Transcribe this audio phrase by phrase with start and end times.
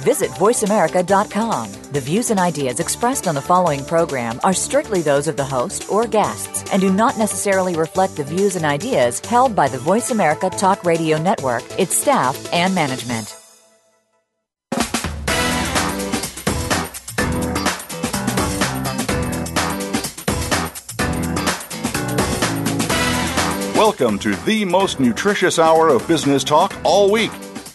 [0.00, 1.72] Visit VoiceAmerica.com.
[1.92, 5.90] The views and ideas expressed on the following program are strictly those of the host
[5.90, 10.10] or guests and do not necessarily reflect the views and ideas held by the Voice
[10.10, 13.34] America Talk Radio Network, its staff, and management.
[23.74, 27.30] Welcome to the most nutritious hour of business talk all week.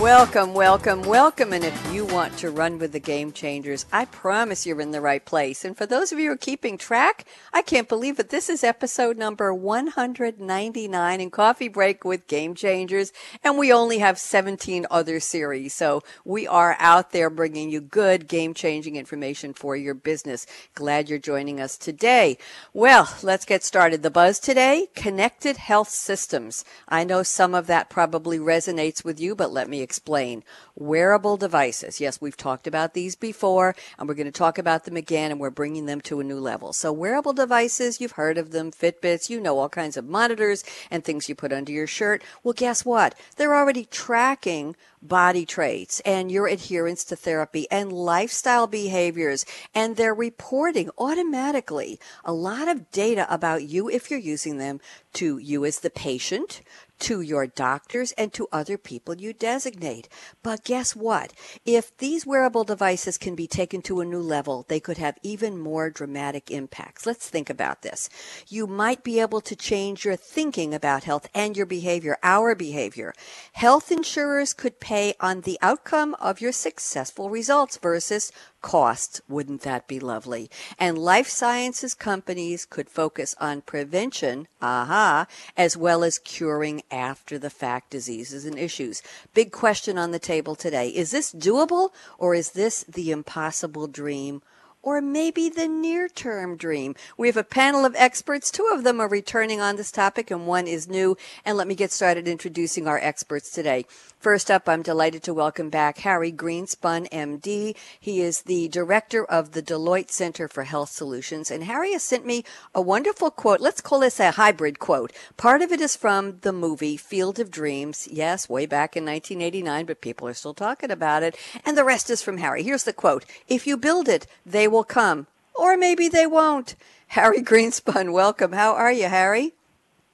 [0.00, 1.52] Welcome, welcome, welcome.
[1.52, 5.00] And if you want to run with the game changers, I promise you're in the
[5.00, 5.64] right place.
[5.64, 8.28] And for those of you who are keeping track, I can't believe it.
[8.28, 13.12] This is episode number 199 in Coffee Break with Game Changers.
[13.42, 15.74] And we only have 17 other series.
[15.74, 20.46] So we are out there bringing you good game changing information for your business.
[20.76, 22.38] Glad you're joining us today.
[22.72, 24.04] Well, let's get started.
[24.04, 26.64] The buzz today, connected health systems.
[26.88, 30.44] I know some of that probably resonates with you, but let me explain.
[30.74, 31.98] Wearable devices.
[31.98, 35.40] Yes, we've talked about these before, and we're going to talk about them again, and
[35.40, 36.74] we're bringing them to a new level.
[36.74, 41.02] So, wearable devices, you've heard of them, Fitbits, you know all kinds of monitors and
[41.02, 42.22] things you put under your shirt.
[42.42, 43.14] Well, guess what?
[43.36, 49.44] They're already tracking body traits and your adherence to therapy and lifestyle behaviors.
[49.74, 54.80] And they're reporting automatically a lot of data about you if you're using them
[55.14, 56.60] to you as the patient,
[57.00, 60.08] to your doctors and to other people you designate.
[60.42, 61.32] But guess what?
[61.64, 65.58] If these wearable devices can be taken to a new level, they could have even
[65.58, 67.06] more dramatic impacts.
[67.06, 68.08] Let's think about this.
[68.48, 73.12] You might be able to change your thinking about health and your behavior, our behavior.
[73.52, 79.20] Health insurers could pay on the outcome of your successful results versus costs.
[79.28, 80.50] Wouldn't that be lovely?
[80.78, 85.26] And life sciences companies could focus on prevention, aha,
[85.56, 89.02] as well as curing after the fact diseases and issues.
[89.34, 90.88] Big question on the table today.
[90.88, 94.42] Is this doable or is this the impossible dream?
[94.82, 96.94] Or maybe the near term dream.
[97.16, 98.50] We have a panel of experts.
[98.50, 101.16] Two of them are returning on this topic and one is new.
[101.44, 103.86] And let me get started introducing our experts today.
[104.20, 107.76] First up, I'm delighted to welcome back Harry Greenspun, MD.
[108.00, 111.52] He is the director of the Deloitte Center for Health Solutions.
[111.52, 112.44] And Harry has sent me
[112.74, 113.60] a wonderful quote.
[113.60, 115.12] Let's call this a hybrid quote.
[115.36, 118.08] Part of it is from the movie Field of Dreams.
[118.10, 121.36] Yes, way back in 1989, but people are still talking about it.
[121.64, 122.64] And the rest is from Harry.
[122.64, 123.24] Here's the quote.
[123.46, 125.26] If you build it, they will come.
[125.54, 126.76] Or maybe they won't.
[127.08, 128.52] Harry Greenspun, welcome.
[128.52, 129.54] How are you, Harry?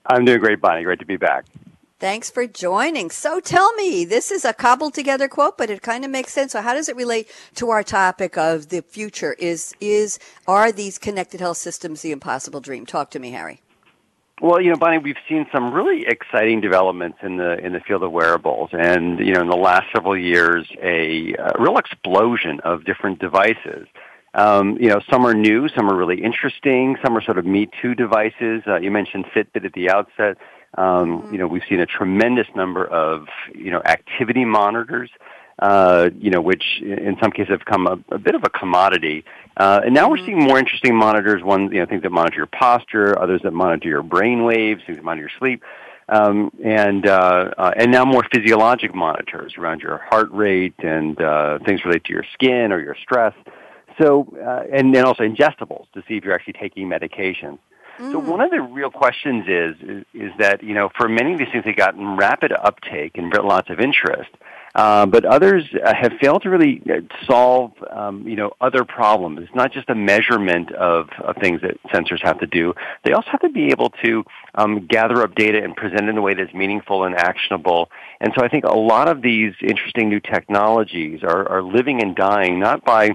[0.06, 0.84] I'm doing great, Bonnie.
[0.84, 1.44] Great to be back.
[2.00, 3.10] Thanks for joining.
[3.10, 6.52] So tell me, this is a cobbled together quote, but it kind of makes sense.
[6.52, 9.34] So how does it relate to our topic of the future?
[9.38, 12.84] Is, is, are these connected health systems the impossible dream?
[12.84, 13.62] Talk to me, Harry.
[14.42, 18.02] Well, you know, Bonnie, we've seen some really exciting developments in the in the field
[18.02, 22.84] of wearables, and you know, in the last several years, a, a real explosion of
[22.84, 23.86] different devices.
[24.34, 27.68] Um, you know, some are new, some are really interesting, some are sort of Me
[27.80, 28.62] Too devices.
[28.66, 30.38] Uh, you mentioned Fitbit at the outset.
[30.76, 31.32] Um, mm-hmm.
[31.32, 35.10] You know, we've seen a tremendous number of you know activity monitors.
[35.60, 39.24] Uh, you know, which in some cases have become a, a bit of a commodity.
[39.56, 40.26] Uh, and now we're mm-hmm.
[40.26, 41.44] seeing more interesting monitors.
[41.44, 44.98] One, you know, things that monitor your posture, others that monitor your brain waves, things
[44.98, 45.62] that monitor your sleep,
[46.08, 51.60] um, and uh, uh, and now more physiologic monitors around your heart rate and uh,
[51.64, 53.34] things related to your skin or your stress.
[53.98, 57.58] So, uh, and then also ingestibles to see if you're actually taking medications.
[57.98, 58.12] Mm.
[58.12, 61.38] So one of the real questions is, is, is that you know for many of
[61.38, 64.30] these things they've gotten rapid uptake and lots of interest,
[64.74, 69.38] uh, but others uh, have failed to really uh, solve um, you know other problems.
[69.40, 72.74] It's not just a measurement of, of things that sensors have to do.
[73.04, 74.24] They also have to be able to
[74.56, 77.90] um, gather up data and present it in a way that's meaningful and actionable.
[78.20, 82.16] And so I think a lot of these interesting new technologies are, are living and
[82.16, 83.10] dying not by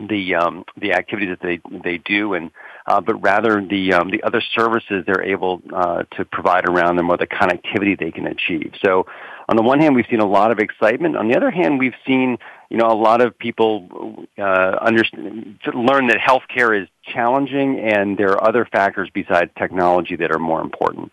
[0.00, 2.50] the um, the activities that they they do and
[2.86, 7.10] uh, but rather the um, the other services they're able uh, to provide around them
[7.10, 8.72] or the connectivity they can achieve.
[8.84, 9.06] So,
[9.48, 11.16] on the one hand, we've seen a lot of excitement.
[11.16, 12.38] On the other hand, we've seen
[12.70, 18.30] you know a lot of people uh, understand, learn that healthcare is challenging, and there
[18.30, 21.10] are other factors besides technology that are more important.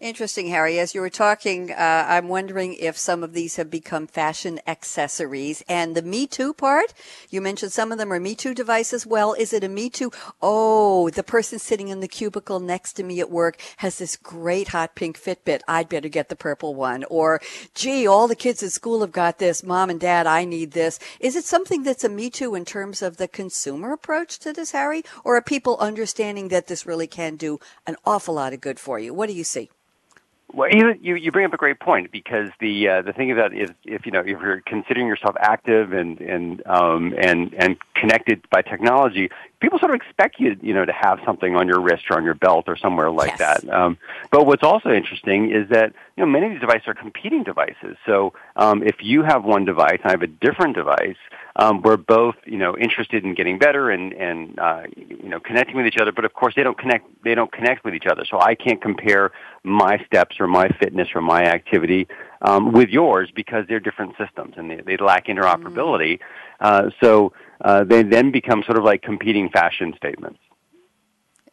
[0.00, 0.80] Interesting, Harry.
[0.80, 5.62] As you were talking, uh, I'm wondering if some of these have become fashion accessories.
[5.68, 6.92] And the Me Too part,
[7.30, 9.06] you mentioned some of them are Me Too devices.
[9.06, 10.10] Well, is it a Me Too?
[10.42, 14.68] Oh, the person sitting in the cubicle next to me at work has this great
[14.68, 15.60] hot pink Fitbit.
[15.68, 17.04] I'd better get the purple one.
[17.04, 17.40] Or,
[17.74, 19.62] gee, all the kids at school have got this.
[19.62, 20.98] Mom and dad, I need this.
[21.20, 24.72] Is it something that's a Me Too in terms of the consumer approach to this,
[24.72, 25.04] Harry?
[25.22, 28.98] Or are people understanding that this really can do an awful lot of good for
[28.98, 29.14] you?
[29.14, 29.70] What do you see?
[30.54, 33.52] Well, you, you you bring up a great point because the uh, the thing about
[33.52, 38.48] is if you know if you're considering yourself active and and um, and and connected
[38.50, 39.30] by technology,
[39.64, 42.24] people sort of expect you you know to have something on your wrist or on
[42.24, 43.38] your belt or somewhere like yes.
[43.38, 43.68] that.
[43.72, 43.96] Um,
[44.30, 47.96] but what's also interesting is that you know many of these devices are competing devices.
[48.04, 51.16] So um, if you have one device and I have a different device,
[51.56, 55.76] um, we're both you know interested in getting better and and uh, you know connecting
[55.76, 56.12] with each other.
[56.12, 57.06] But of course, they don't connect.
[57.24, 58.24] They don't connect with each other.
[58.26, 59.32] So I can't compare
[59.62, 62.06] my steps or my fitness or my activity
[62.42, 66.18] um, with yours because they're different systems and they, they lack interoperability.
[66.18, 66.44] Mm-hmm.
[66.60, 70.38] Uh, so uh, they then become sort of like competing fashion statements.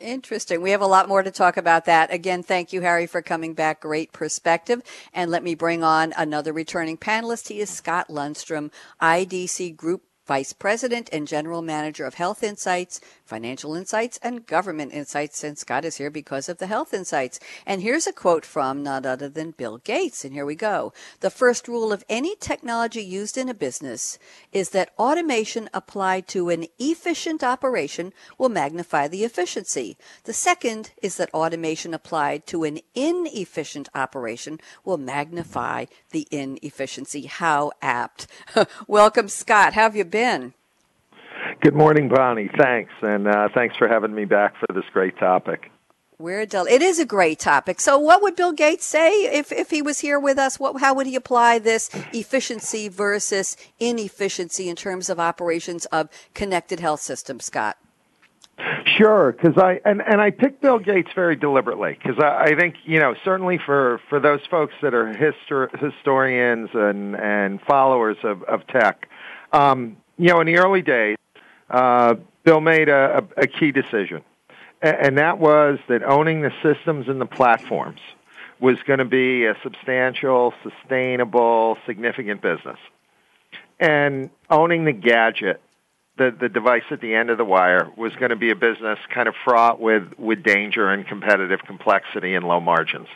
[0.01, 0.61] Interesting.
[0.61, 2.11] We have a lot more to talk about that.
[2.11, 3.81] Again, thank you, Harry, for coming back.
[3.81, 4.81] Great perspective.
[5.13, 7.49] And let me bring on another returning panelist.
[7.49, 13.75] He is Scott Lundstrom, IDC Group Vice President and General Manager of Health Insights, Financial
[13.75, 15.43] Insights, and Government Insights.
[15.43, 17.37] And Scott is here because of the Health Insights.
[17.65, 20.23] And here's a quote from none other than Bill Gates.
[20.23, 20.93] And here we go.
[21.19, 24.17] The first rule of any technology used in a business
[24.53, 29.97] is that automation applied to an efficient operation will magnify the efficiency.
[30.23, 37.25] The second is that automation applied to an inefficient operation will magnify the inefficiency.
[37.25, 38.27] How apt.
[38.87, 39.73] Welcome, Scott.
[39.73, 40.20] How have you been?
[40.21, 40.53] Been?
[41.61, 42.49] Good morning, Bonnie.
[42.59, 45.71] Thanks, and uh, thanks for having me back for this great topic.
[46.19, 47.79] We're del- it is a great topic.
[47.79, 50.59] So, what would Bill Gates say if, if he was here with us?
[50.59, 56.79] What, how would he apply this efficiency versus inefficiency in terms of operations of connected
[56.79, 57.77] health systems, Scott?
[58.97, 62.75] Sure, because I and, and I picked Bill Gates very deliberately because I, I think
[62.85, 68.43] you know certainly for for those folks that are histor- historians and and followers of,
[68.43, 69.07] of tech,
[69.53, 71.17] um, you know, in the early days,
[71.71, 72.13] uh,
[72.43, 74.21] Bill made a, a, a key decision,
[74.81, 77.99] and that was that owning the systems and the platforms
[78.59, 82.77] was going to be a substantial, sustainable, significant business.
[83.79, 85.59] And owning the gadget,
[86.19, 88.99] the, the device at the end of the wire, was going to be a business
[89.11, 93.07] kind of fraught with, with danger and competitive complexity and low margins.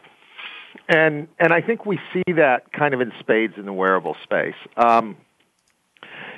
[0.89, 4.55] And, and I think we see that kind of in spades in the wearable space.
[4.75, 5.15] Um,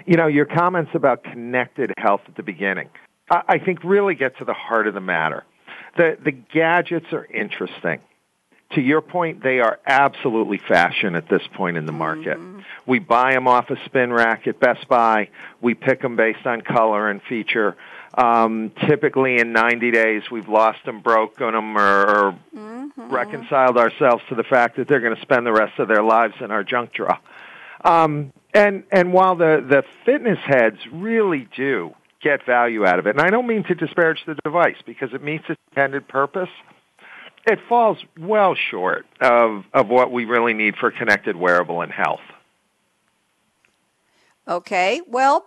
[0.07, 2.89] you know, your comments about connected health at the beginning,
[3.29, 5.43] I, I think really get to the heart of the matter.
[5.97, 7.99] The, the gadgets are interesting.
[8.73, 12.37] To your point, they are absolutely fashion at this point in the market.
[12.37, 12.59] Mm-hmm.
[12.85, 15.29] We buy them off a spin rack at Best Buy.
[15.61, 17.77] We pick them based on color and feature.
[18.17, 23.09] Um, typically, in 90 days, we've lost them, broken them, or, or mm-hmm.
[23.09, 26.35] reconciled ourselves to the fact that they're going to spend the rest of their lives
[26.41, 27.19] in our junk drawer.
[27.85, 33.11] Um, and and while the the fitness heads really do get value out of it,
[33.11, 36.49] and I don't mean to disparage the device because it meets its intended purpose,
[37.45, 42.21] it falls well short of of what we really need for connected wearable and health.
[44.47, 45.45] Okay, well,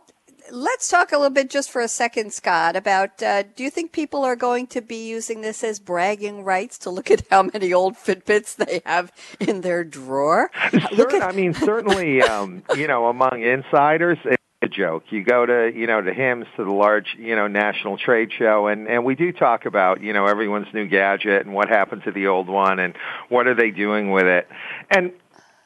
[0.50, 3.92] let's talk a little bit just for a second, Scott, about uh, do you think
[3.92, 7.72] people are going to be using this as bragging rights to look at how many
[7.72, 10.50] old Fitbits they have in their drawer?
[10.92, 15.04] Look at- I mean, certainly, um, you know, among insiders, it's a joke.
[15.10, 18.66] You go to, you know, to HIMSS, to the large, you know, national trade show,
[18.66, 22.12] and, and we do talk about, you know, everyone's new gadget and what happened to
[22.12, 22.94] the old one and
[23.28, 24.48] what are they doing with it.
[24.90, 25.12] And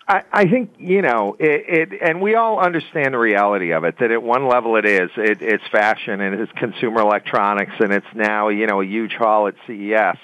[0.07, 3.99] I, I think you know it, it, and we all understand the reality of it.
[3.99, 8.07] That at one level it is, it, it's fashion and it's consumer electronics, and it's
[8.15, 10.19] now you know a huge haul at CES.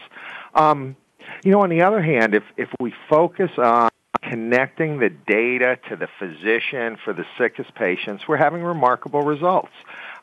[0.54, 0.96] Um,
[1.44, 3.90] you know, on the other hand, if if we focus on
[4.22, 9.72] connecting the data to the physician for the sickest patients, we're having remarkable results.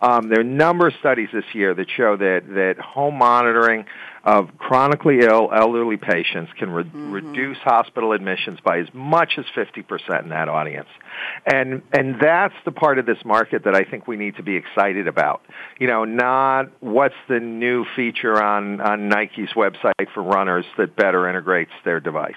[0.01, 3.85] Um, there are a number of studies this year that show that, that home monitoring
[4.27, 7.11] of chronically ill elderly patients can re- mm-hmm.
[7.13, 10.89] reduce hospital admissions by as much as 50% in that audience.
[11.45, 14.57] And, and that's the part of this market that I think we need to be
[14.57, 15.43] excited about.
[15.79, 21.29] You know, not what's the new feature on, on Nike's website for runners that better
[21.29, 22.35] integrates their device.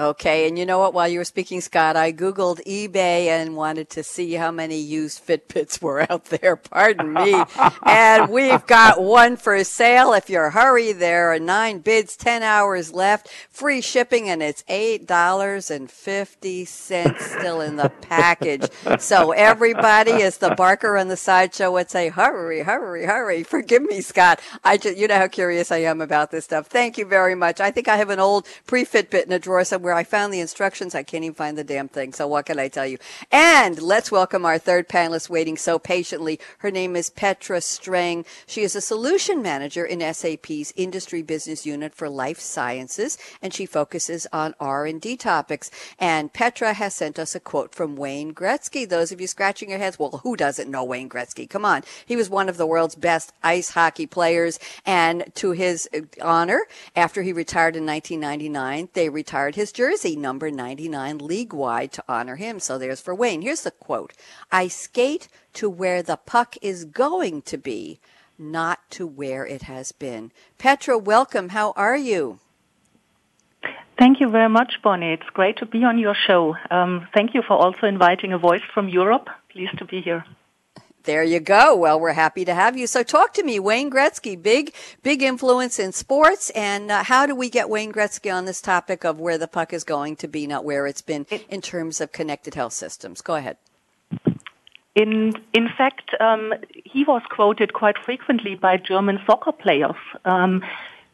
[0.00, 0.94] Okay, and you know what?
[0.94, 5.26] While you were speaking, Scott, I Googled eBay and wanted to see how many used
[5.26, 6.56] Fitbits were out there.
[6.56, 7.44] Pardon me.
[7.82, 10.14] and we've got one for sale.
[10.14, 17.20] If you're hurry, there are nine bids, 10 hours left, free shipping, and it's $8.50
[17.20, 18.70] still in the package.
[18.98, 23.42] so everybody, as the Barker on the sideshow would say, hurry, hurry, hurry.
[23.42, 24.40] Forgive me, Scott.
[24.64, 26.68] I just, you know how curious I am about this stuff.
[26.68, 27.60] Thank you very much.
[27.60, 30.38] I think I have an old pre-Fitbit in a drawer somewhere where I found the
[30.38, 30.94] instructions.
[30.94, 32.12] I can't even find the damn thing.
[32.12, 32.98] So what can I tell you?
[33.32, 36.38] And let's welcome our third panelist waiting so patiently.
[36.58, 38.24] Her name is Petra Strang.
[38.46, 43.66] She is a solution manager in SAP's industry business unit for life sciences, and she
[43.66, 45.72] focuses on R&D topics.
[45.98, 48.88] And Petra has sent us a quote from Wayne Gretzky.
[48.88, 51.50] Those of you scratching your heads, well, who doesn't know Wayne Gretzky?
[51.50, 51.82] Come on.
[52.06, 54.60] He was one of the world's best ice hockey players.
[54.86, 55.88] And to his
[56.22, 56.60] honor,
[56.94, 62.36] after he retired in 1999, they retired his jersey number 99 league wide to honor
[62.36, 62.60] him.
[62.60, 63.42] So there's for Wayne.
[63.42, 64.12] Here's the quote.
[64.50, 68.00] I skate to where the puck is going to be,
[68.38, 70.32] not to where it has been.
[70.58, 71.50] Petra, welcome.
[71.50, 72.38] How are you?
[73.98, 75.12] Thank you very much, Bonnie.
[75.12, 76.56] It's great to be on your show.
[76.70, 79.28] Um, thank you for also inviting a voice from Europe.
[79.50, 80.24] Pleased to be here.
[81.04, 81.74] There you go.
[81.74, 82.86] Well, we're happy to have you.
[82.86, 86.50] So talk to me, Wayne Gretzky, big, big influence in sports.
[86.50, 89.72] And uh, how do we get Wayne Gretzky on this topic of where the puck
[89.72, 93.22] is going to be, not where it's been in terms of connected health systems?
[93.22, 93.56] Go ahead.
[94.94, 96.52] In, in fact, um,
[96.84, 99.96] he was quoted quite frequently by German soccer players.
[100.26, 100.62] Um,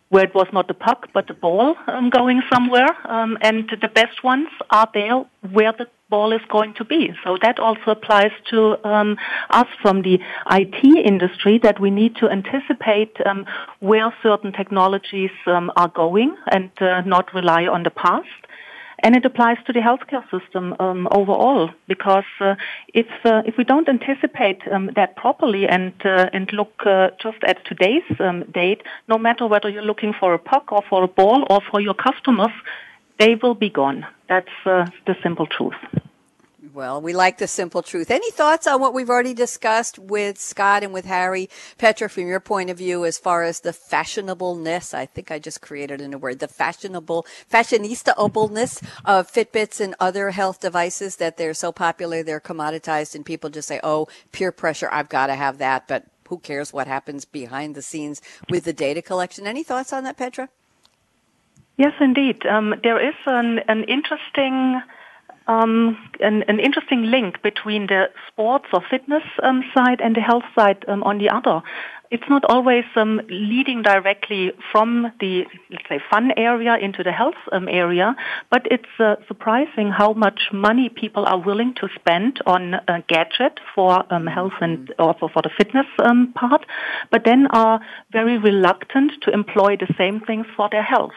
[0.08, 3.88] where it was not the puck but the ball um, going somewhere, um, and the
[3.88, 7.12] best ones are there where the ball is going to be.
[7.25, 9.16] So that also applies to um,
[9.50, 10.20] us from the
[10.50, 13.44] IT industry that we need to anticipate um,
[13.80, 18.28] where certain technologies um, are going and uh, not rely on the past.
[19.06, 22.56] And it applies to the healthcare system um, overall because uh,
[22.92, 27.38] if uh, if we don't anticipate um, that properly and uh, and look uh, just
[27.44, 31.06] at today's um, date, no matter whether you're looking for a puck or for a
[31.20, 32.50] ball or for your customers,
[33.20, 34.04] they will be gone.
[34.28, 35.80] That's uh, the simple truth.
[36.76, 38.11] Well, we like the simple truth.
[38.11, 41.49] Any thoughts on what we've already discussed with Scott and with Harry?
[41.78, 45.62] Petra, from your point of view, as far as the fashionableness, I think I just
[45.62, 51.38] created in a new word, the fashionable, fashionista-ableness of Fitbits and other health devices that
[51.38, 55.35] they're so popular, they're commoditized and people just say, oh, peer pressure, I've got to
[55.35, 59.47] have that, but who cares what happens behind the scenes with the data collection?
[59.47, 60.50] Any thoughts on that, Petra?
[61.78, 62.45] Yes, indeed.
[62.45, 64.83] Um, there is an, an interesting
[65.46, 70.44] um, an, an, interesting link between the sports or fitness um, side and the health
[70.54, 71.62] side um, on the other.
[72.10, 77.34] It's not always um, leading directly from the, let's say, fun area into the health
[77.50, 78.14] um, area,
[78.50, 83.58] but it's uh, surprising how much money people are willing to spend on a gadget
[83.74, 86.64] for um, health and also for the fitness um part,
[87.10, 87.80] but then are
[88.12, 91.14] very reluctant to employ the same things for their health.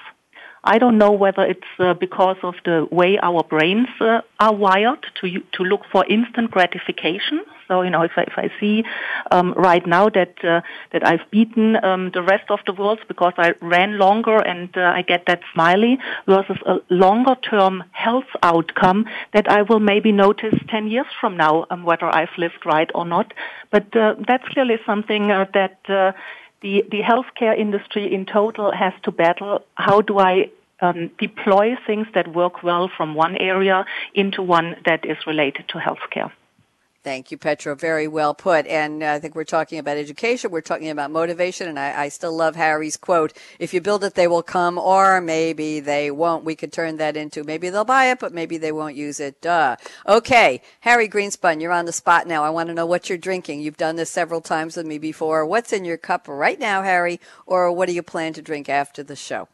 [0.64, 5.06] I don't know whether it's uh, because of the way our brains uh, are wired
[5.22, 7.42] to to look for instant gratification.
[7.68, 8.84] So you know, if I, if I see
[9.32, 10.62] um, right now that uh,
[10.92, 14.82] that I've beaten um, the rest of the world because I ran longer and uh,
[14.82, 20.56] I get that smiley versus a longer term health outcome that I will maybe notice
[20.68, 23.34] ten years from now um, whether I've lived right or not.
[23.72, 26.16] But uh, that's clearly something uh, that
[26.62, 30.50] the, the healthcare industry in total has to battle how do I
[30.82, 35.78] um, deploy things that work well from one area into one that is related to
[35.78, 36.32] healthcare.
[37.02, 37.78] Thank you, Petra.
[37.78, 38.68] Very well put.
[38.68, 40.52] And uh, I think we're talking about education.
[40.52, 41.70] We're talking about motivation.
[41.70, 45.22] And I, I, still love Harry's quote if you build it, they will come, or
[45.22, 46.44] maybe they won't.
[46.44, 49.40] We could turn that into maybe they'll buy it, but maybe they won't use it.
[49.42, 49.78] Duh.
[50.06, 50.62] Okay.
[50.82, 52.44] Harry Greenspun, you're on the spot now.
[52.44, 53.62] I want to know what you're drinking.
[53.62, 55.46] You've done this several times with me before.
[55.46, 57.22] What's in your cup right now, Harry?
[57.46, 59.48] Or what do you plan to drink after the show?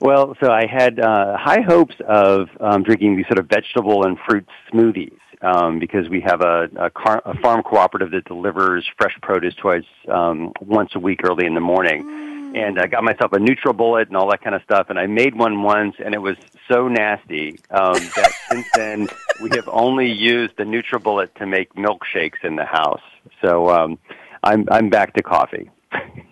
[0.00, 4.16] Well, so I had uh, high hopes of um, drinking these sort of vegetable and
[4.24, 9.16] fruit smoothies um, because we have a, a, car, a, farm cooperative that delivers fresh
[9.22, 12.52] produce twice um, once a week early in the morning.
[12.56, 15.34] And I got myself a NutriBullet and all that kind of stuff, and I made
[15.34, 19.08] one once, and it was so nasty um, that since then
[19.40, 23.02] we have only used the NutriBullet to make milkshakes in the house.
[23.42, 23.98] So um,
[24.42, 25.70] I'm I'm back to coffee.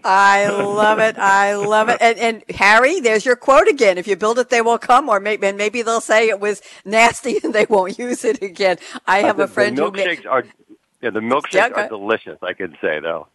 [0.04, 1.18] I love it.
[1.18, 1.98] I love it.
[2.00, 3.98] And, and Harry, there's your quote again.
[3.98, 5.08] If you build it, they will come.
[5.08, 8.78] Or maybe, and maybe they'll say it was nasty and they won't use it again.
[9.06, 10.44] I have uh, the, a friend who the milkshakes who are,
[11.02, 12.38] yeah, the milkshakes yeah, are delicious.
[12.42, 13.26] I can say though.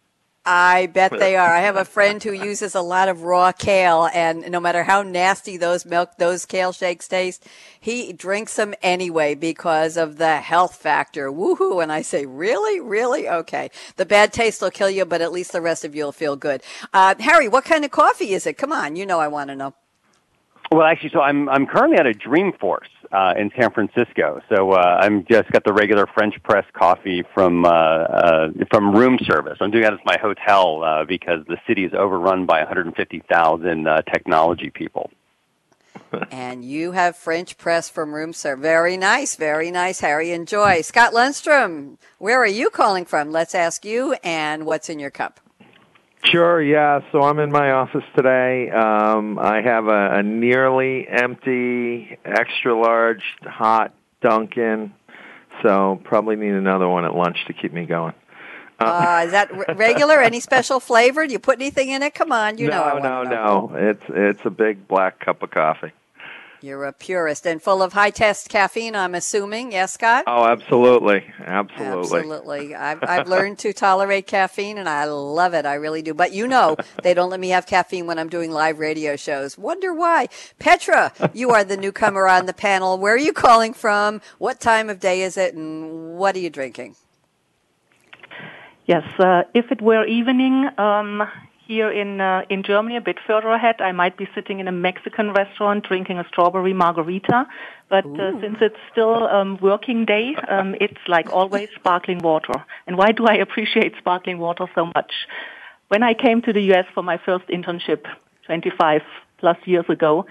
[0.44, 1.54] I bet they are.
[1.54, 5.02] I have a friend who uses a lot of raw kale, and no matter how
[5.02, 7.46] nasty those milk, those kale shakes taste,
[7.80, 11.30] he drinks them anyway because of the health factor.
[11.30, 11.82] Woohoo!
[11.82, 13.70] And I say, really, really, okay.
[13.96, 16.36] The bad taste will kill you, but at least the rest of you will feel
[16.36, 16.62] good.
[16.92, 18.58] Uh, Harry, what kind of coffee is it?
[18.58, 19.74] Come on, you know I want to know.
[20.72, 24.40] Well, actually, so I'm I'm currently at a Dreamforce uh, in San Francisco.
[24.48, 29.18] So uh, I'm just got the regular French press coffee from uh, uh, from room
[29.22, 29.58] service.
[29.60, 34.02] I'm doing that at my hotel uh, because the city is overrun by 150,000 uh,
[34.02, 35.10] technology people.
[36.30, 38.62] and you have French press from room service.
[38.62, 40.32] Very nice, very nice, Harry.
[40.32, 40.80] Enjoy.
[40.80, 43.30] Scott Lundstrom, where are you calling from?
[43.30, 44.16] Let's ask you.
[44.24, 45.40] And what's in your cup?
[46.24, 47.00] Sure, yeah.
[47.10, 48.70] So I'm in my office today.
[48.70, 54.94] Um, I have a, a nearly empty, extra large, hot Dunkin'.
[55.62, 58.14] So probably need another one at lunch to keep me going.
[58.80, 60.20] Uh, uh, is that regular?
[60.20, 61.26] Any special flavor?
[61.26, 62.14] Do you put anything in it?
[62.14, 62.98] Come on, you no, know.
[62.98, 63.74] No, no, no.
[63.74, 65.92] It's it's a big black cup of coffee.
[66.62, 69.72] You're a purist and full of high test caffeine, I'm assuming.
[69.72, 70.22] Yes, Scott?
[70.28, 71.24] Oh, absolutely.
[71.40, 72.18] Absolutely.
[72.18, 72.74] Absolutely.
[72.76, 75.66] I've, I've learned to tolerate caffeine and I love it.
[75.66, 76.14] I really do.
[76.14, 79.58] But you know, they don't let me have caffeine when I'm doing live radio shows.
[79.58, 80.28] Wonder why.
[80.60, 82.96] Petra, you are the newcomer on the panel.
[82.96, 84.20] Where are you calling from?
[84.38, 85.54] What time of day is it?
[85.54, 86.94] And what are you drinking?
[88.86, 91.22] Yes, uh, if it were evening, um,
[91.66, 94.72] here in uh, in Germany, a bit further ahead, I might be sitting in a
[94.72, 97.46] Mexican restaurant drinking a strawberry margarita.
[97.88, 102.64] But uh, since it's still um, working day, um, it's like always sparkling water.
[102.86, 105.12] And why do I appreciate sparkling water so much?
[105.88, 106.86] When I came to the U.S.
[106.94, 108.06] for my first internship
[108.46, 109.02] 25
[109.38, 110.24] plus years ago,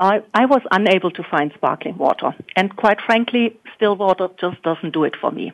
[0.00, 2.34] I, I was unable to find sparkling water.
[2.56, 5.52] And quite frankly, still water just doesn't do it for me.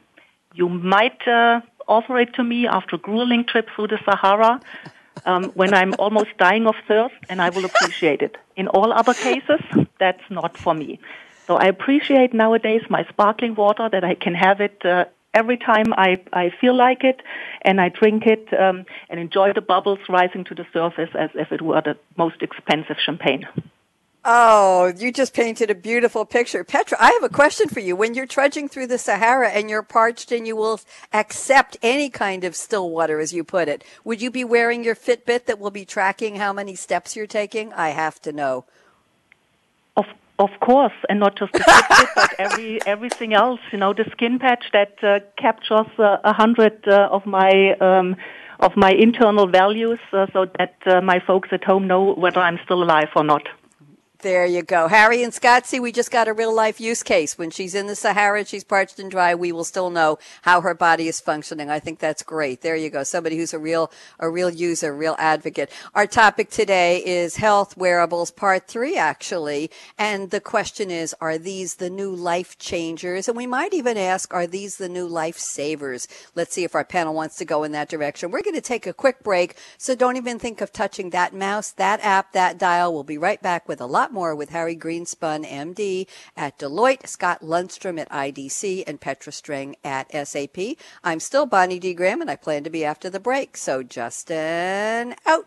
[0.54, 4.60] You might uh, offer it to me after a grueling trip through the Sahara
[5.24, 8.36] um, when I'm almost dying of thirst, and I will appreciate it.
[8.56, 9.60] In all other cases,
[9.98, 10.98] that's not for me.
[11.46, 15.92] So I appreciate nowadays my sparkling water that I can have it uh, every time
[15.92, 17.20] I, I feel like it,
[17.62, 21.52] and I drink it um, and enjoy the bubbles rising to the surface as if
[21.52, 23.46] it were the most expensive champagne.
[24.22, 26.62] Oh, you just painted a beautiful picture.
[26.62, 27.96] Petra, I have a question for you.
[27.96, 30.78] When you're trudging through the Sahara and you're parched and you will
[31.10, 34.95] accept any kind of still water, as you put it, would you be wearing your
[34.95, 37.73] Fitbit that will be tracking how many steps you're taking?
[37.73, 38.66] I have to know.
[39.97, 40.04] Of
[40.38, 43.60] of course, and not just the Fitbit, but every everything else.
[43.73, 47.75] You know, the skin patch that uh, captures uh, a uh, hundred uh, of my
[47.80, 48.16] um,
[48.58, 52.58] of my internal values, uh, so that uh, my folks at home know whether I'm
[52.64, 53.49] still alive or not.
[54.23, 54.87] There you go.
[54.87, 57.39] Harry and Scott, see, we just got a real life use case.
[57.39, 60.75] When she's in the Sahara, she's parched and dry, we will still know how her
[60.75, 61.71] body is functioning.
[61.71, 62.61] I think that's great.
[62.61, 63.02] There you go.
[63.02, 65.71] Somebody who's a real, a real user, real advocate.
[65.95, 69.71] Our topic today is health wearables part three, actually.
[69.97, 73.26] And the question is, are these the new life changers?
[73.26, 76.06] And we might even ask, are these the new life savers?
[76.35, 78.30] Let's see if our panel wants to go in that direction.
[78.30, 79.56] We're going to take a quick break.
[79.78, 82.93] So don't even think of touching that mouse, that app, that dial.
[82.93, 87.06] We'll be right back with a lot lot more with Harry Greenspun, MD at Deloitte,
[87.06, 90.76] Scott Lundstrom at IDC, and Petra String at SAP.
[91.04, 91.94] I'm still Bonnie D.
[91.94, 93.56] Graham, and I plan to be after the break.
[93.56, 95.46] So, Justin, out.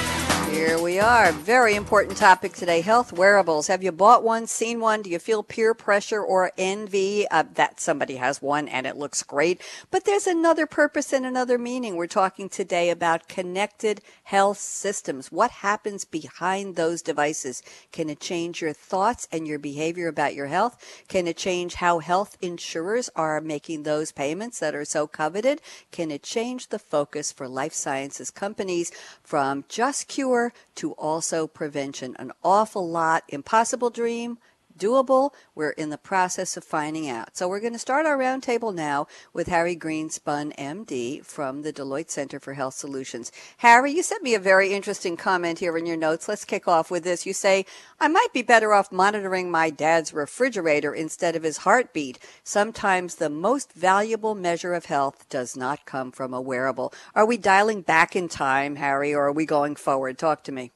[1.01, 1.31] Are.
[1.31, 3.65] Very important topic today health wearables.
[3.67, 5.01] Have you bought one, seen one?
[5.01, 9.23] Do you feel peer pressure or envy uh, that somebody has one and it looks
[9.23, 9.61] great?
[9.89, 11.95] But there's another purpose and another meaning.
[11.95, 15.29] We're talking today about connected health systems.
[15.29, 17.61] What happens behind those devices?
[17.91, 20.77] Can it change your thoughts and your behavior about your health?
[21.09, 25.61] Can it change how health insurers are making those payments that are so coveted?
[25.91, 28.89] Can it change the focus for life sciences companies
[29.21, 32.15] from just cure to also prevention.
[32.17, 33.23] An awful lot.
[33.27, 34.37] Impossible dream,
[34.81, 35.31] doable?
[35.53, 37.37] We're in the process of finding out.
[37.37, 42.09] So we're going to start our roundtable now with Harry Greenspun, MD, from the Deloitte
[42.09, 43.31] Center for Health Solutions.
[43.57, 46.27] Harry, you sent me a very interesting comment here in your notes.
[46.27, 47.25] Let's kick off with this.
[47.25, 47.65] You say,
[47.99, 52.17] I might be better off monitoring my dad's refrigerator instead of his heartbeat.
[52.43, 56.91] Sometimes the most valuable measure of health does not come from a wearable.
[57.13, 60.17] Are we dialing back in time, Harry, or are we going forward?
[60.17, 60.71] Talk to me.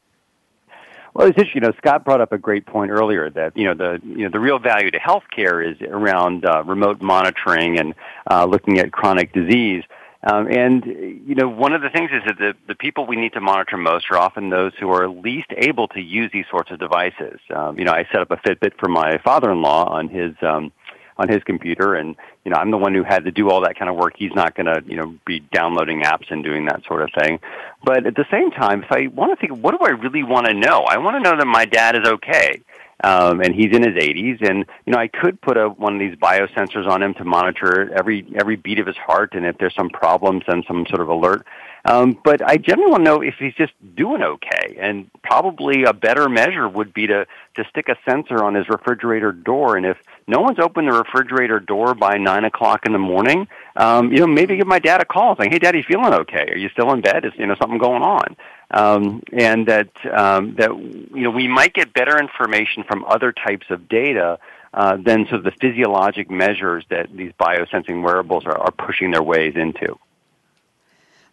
[1.16, 1.56] Well, it's.
[1.56, 4.30] You know, Scott brought up a great point earlier that you know the you know
[4.30, 7.96] the real value to healthcare is around uh, remote monitoring and
[8.30, 9.84] uh, looking at chronic disease.
[10.24, 13.32] Um, and you know, one of the things is that the, the people we need
[13.34, 16.80] to monitor most are often those who are least able to use these sorts of
[16.80, 17.40] devices.
[17.56, 20.74] Um, you know, I set up a Fitbit for my father-in-law on his um,
[21.18, 23.78] on his computer and you know i'm the one who had to do all that
[23.78, 24.14] kind of work.
[24.18, 27.40] He's not going to you know be downloading apps and doing that sort of thing.
[27.84, 30.48] But at the same time if i want to think what do i really want
[30.48, 30.86] to know?
[30.88, 32.62] I want to know that my dad is okay
[33.04, 36.00] um, and he's in his 80s and you know i could put a one of
[36.00, 39.76] these biosensors on him to monitor every every beat of his heart and if there's
[39.76, 41.46] some problems send some sort of alert
[41.86, 44.76] um, but I generally want to know if he's just doing okay.
[44.80, 49.32] And probably a better measure would be to, to stick a sensor on his refrigerator
[49.32, 49.78] door.
[49.78, 54.12] And if no one's opened the refrigerator door by 9 o'clock in the morning, um,
[54.12, 56.48] you know, maybe give my dad a call saying, hey, Daddy, feeling okay?
[56.50, 57.24] Are you still in bed?
[57.24, 58.36] Is, you know, something going on?
[58.72, 63.68] Um, and that, um, that, you know, we might get better information from other types
[63.70, 64.40] of data
[64.74, 69.24] uh, than sort of the physiologic measures that these biosensing wearables are, are pushing their
[69.24, 69.98] ways into.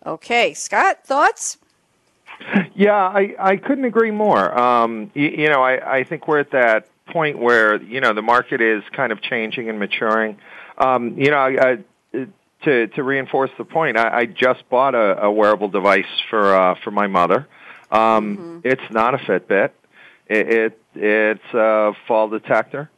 [0.05, 1.59] Okay, Scott, thoughts?
[2.75, 4.59] Yeah, I, I couldn't agree more.
[4.59, 8.23] Um, you, you know, I, I think we're at that point where you know the
[8.23, 10.39] market is kind of changing and maturing.
[10.79, 11.79] Um, you know, I,
[12.15, 12.27] I,
[12.65, 16.75] to to reinforce the point, I, I just bought a, a wearable device for uh,
[16.83, 17.49] for my mother.
[17.91, 18.59] Um, mm-hmm.
[18.65, 19.71] It's not a Fitbit.
[20.27, 22.91] It, it it's a fall detector.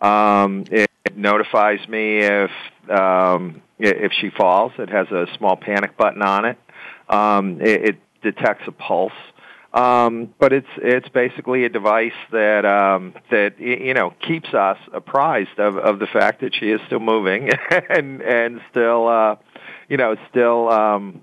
[0.00, 2.50] Um, it notifies me if
[2.90, 4.72] um, if she falls.
[4.78, 6.58] It has a small panic button on it.
[7.08, 9.12] Um, it, it detects a pulse.
[9.76, 15.58] Um, but it's it's basically a device that um, that you know keeps us apprised
[15.58, 17.50] of, of the fact that she is still moving
[17.90, 19.36] and and still uh,
[19.90, 21.20] you know still um,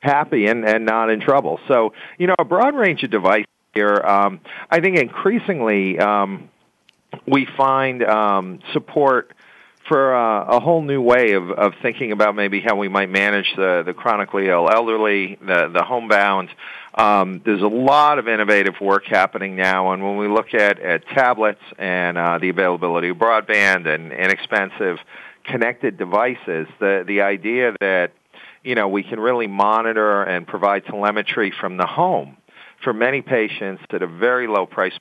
[0.00, 1.60] happy and, and not in trouble.
[1.68, 4.02] So you know a broad range of devices here.
[4.04, 6.50] Um, I think increasingly um,
[7.28, 9.32] we find um, support
[9.88, 13.52] for uh, a whole new way of, of thinking about maybe how we might manage
[13.56, 16.48] the, the chronically ill elderly, the, the homebound.
[16.94, 21.06] Um, there's a lot of innovative work happening now, and when we look at, at
[21.08, 24.98] tablets and uh, the availability of broadband and inexpensive
[25.44, 28.12] connected devices, the, the idea that
[28.62, 32.36] you know we can really monitor and provide telemetry from the home
[32.84, 34.92] for many patients at a very low price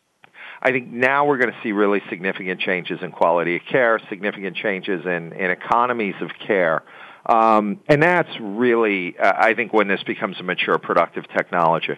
[0.64, 4.56] I think now we're going to see really significant changes in quality of care, significant
[4.56, 6.84] changes in, in economies of care.
[7.26, 11.98] Um, and that's really, uh, I think, when this becomes a mature, productive technology.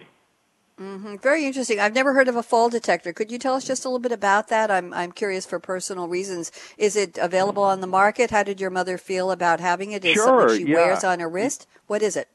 [0.78, 1.16] Mm-hmm.
[1.22, 1.78] Very interesting.
[1.78, 3.12] I've never heard of a fall detector.
[3.12, 4.72] Could you tell us just a little bit about that?
[4.72, 6.50] I'm I'm curious for personal reasons.
[6.76, 8.32] Is it available on the market?
[8.32, 10.04] How did your mother feel about having it?
[10.04, 10.78] Is sure, something she yeah.
[10.78, 11.68] wears on her wrist?
[11.86, 12.28] What is it?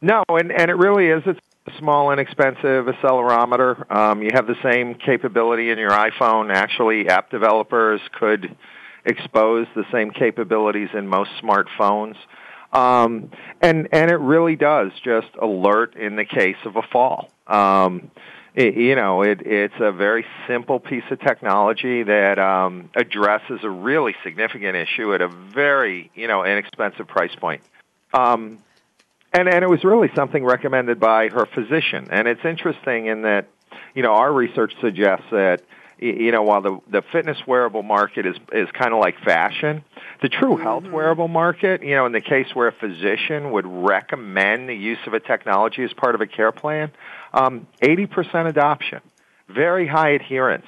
[0.00, 1.22] No, and and it really is.
[1.26, 3.94] It's a small, inexpensive accelerometer.
[3.94, 6.50] Um, you have the same capability in your iPhone.
[6.50, 8.56] Actually, app developers could
[9.08, 12.16] expose the same capabilities in most smartphones.
[12.72, 13.30] Um,
[13.62, 17.30] and and it really does just alert in the case of a fall.
[17.46, 18.10] Um,
[18.54, 23.70] it, you know, it, it's a very simple piece of technology that um, addresses a
[23.70, 27.62] really significant issue at a very you know inexpensive price point.
[28.12, 28.58] Um,
[29.32, 32.08] and and it was really something recommended by her physician.
[32.10, 33.48] And it's interesting in that
[33.94, 35.62] you know our research suggests that
[35.98, 39.84] you know while the the fitness wearable market is is kind of like fashion,
[40.22, 40.62] the true mm-hmm.
[40.62, 44.98] health wearable market, you know, in the case where a physician would recommend the use
[45.06, 46.90] of a technology as part of a care plan,
[47.32, 49.00] um, 80% adoption,
[49.48, 50.66] very high adherence.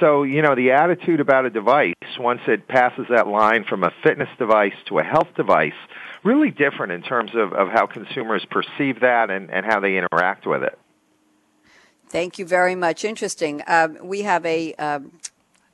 [0.00, 3.92] So, you know, the attitude about a device, once it passes that line from a
[4.02, 5.72] fitness device to a health device,
[6.22, 10.46] really different in terms of, of how consumers perceive that and, and how they interact
[10.46, 10.78] with it.
[12.10, 13.04] Thank you very much.
[13.04, 13.62] Interesting.
[13.66, 15.12] Um, we have a um,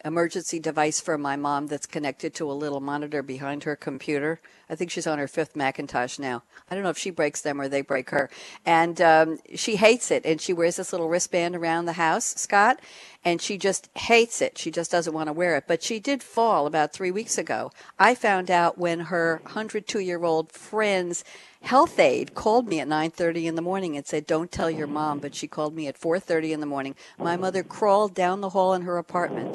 [0.04, 4.40] emergency device for my mom that's connected to a little monitor behind her computer.
[4.68, 6.42] I think she's on her fifth Macintosh now.
[6.68, 8.30] I don't know if she breaks them or they break her.
[8.66, 10.26] And um, she hates it.
[10.26, 12.80] And she wears this little wristband around the house, Scott,
[13.24, 14.58] and she just hates it.
[14.58, 15.64] She just doesn't want to wear it.
[15.68, 17.70] But she did fall about three weeks ago.
[17.96, 21.22] I found out when her 102 year old friends
[21.64, 25.18] health aide called me at 9:30 in the morning and said don't tell your mom
[25.18, 26.94] but she called me at 4:30 in the morning.
[27.18, 29.54] My mother crawled down the hall in her apartment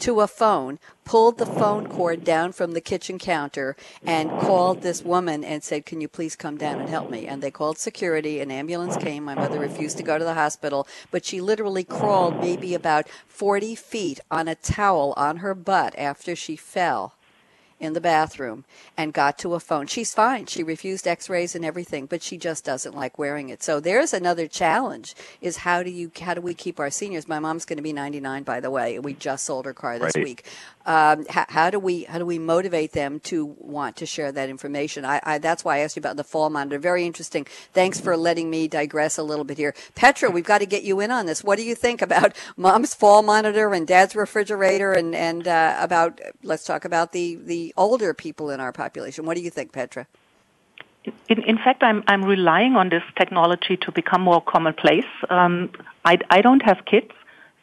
[0.00, 3.74] to a phone pulled the phone cord down from the kitchen counter
[4.04, 7.26] and called this woman and said can you please come down and help me?
[7.26, 9.24] And they called security an ambulance came.
[9.24, 13.74] My mother refused to go to the hospital but she literally crawled maybe about 40
[13.74, 17.14] feet on a towel on her butt after she fell
[17.80, 18.64] in the bathroom
[18.96, 19.86] and got to a phone.
[19.86, 20.46] She's fine.
[20.46, 23.62] She refused x-rays and everything, but she just doesn't like wearing it.
[23.62, 27.26] So there's another challenge is how do you how do we keep our seniors?
[27.28, 28.98] My mom's going to be 99 by the way.
[28.98, 30.24] We just sold her car this Right.
[30.24, 30.44] week.
[30.86, 34.48] Um, how, how do we how do we motivate them to want to share that
[34.48, 35.04] information?
[35.04, 36.78] I, I that's why I asked you about the fall monitor.
[36.78, 37.44] Very interesting.
[37.72, 39.74] Thanks for letting me digress a little bit here.
[39.94, 41.44] Petra, we've got to get you in on this.
[41.44, 46.20] What do you think about mom's fall monitor and dad's refrigerator and and uh, about
[46.42, 49.24] let's talk about the the older people in our population.
[49.26, 50.06] What do you think, Petra?
[51.28, 55.06] In, in fact, I'm, I'm relying on this technology to become more commonplace.
[55.30, 55.70] Um,
[56.04, 57.10] I, I don't have kids,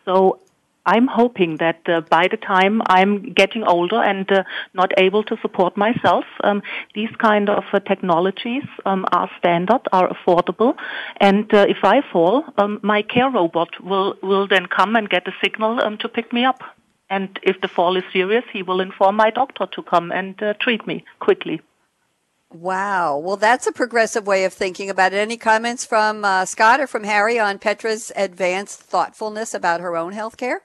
[0.05, 0.39] so
[0.87, 4.43] I'm hoping that uh, by the time I'm getting older and uh,
[4.73, 6.63] not able to support myself, um,
[6.95, 10.75] these kind of uh, technologies um, are standard, are affordable,
[11.17, 15.27] and uh, if I fall, um, my care robot will will then come and get
[15.27, 16.63] a signal um, to pick me up.
[17.09, 20.53] And if the fall is serious, he will inform my doctor to come and uh,
[20.59, 21.61] treat me quickly.
[22.53, 23.17] Wow.
[23.17, 25.17] Well, that's a progressive way of thinking about it.
[25.17, 30.13] Any comments from uh, Scott or from Harry on Petra's advanced thoughtfulness about her own
[30.13, 30.61] health care?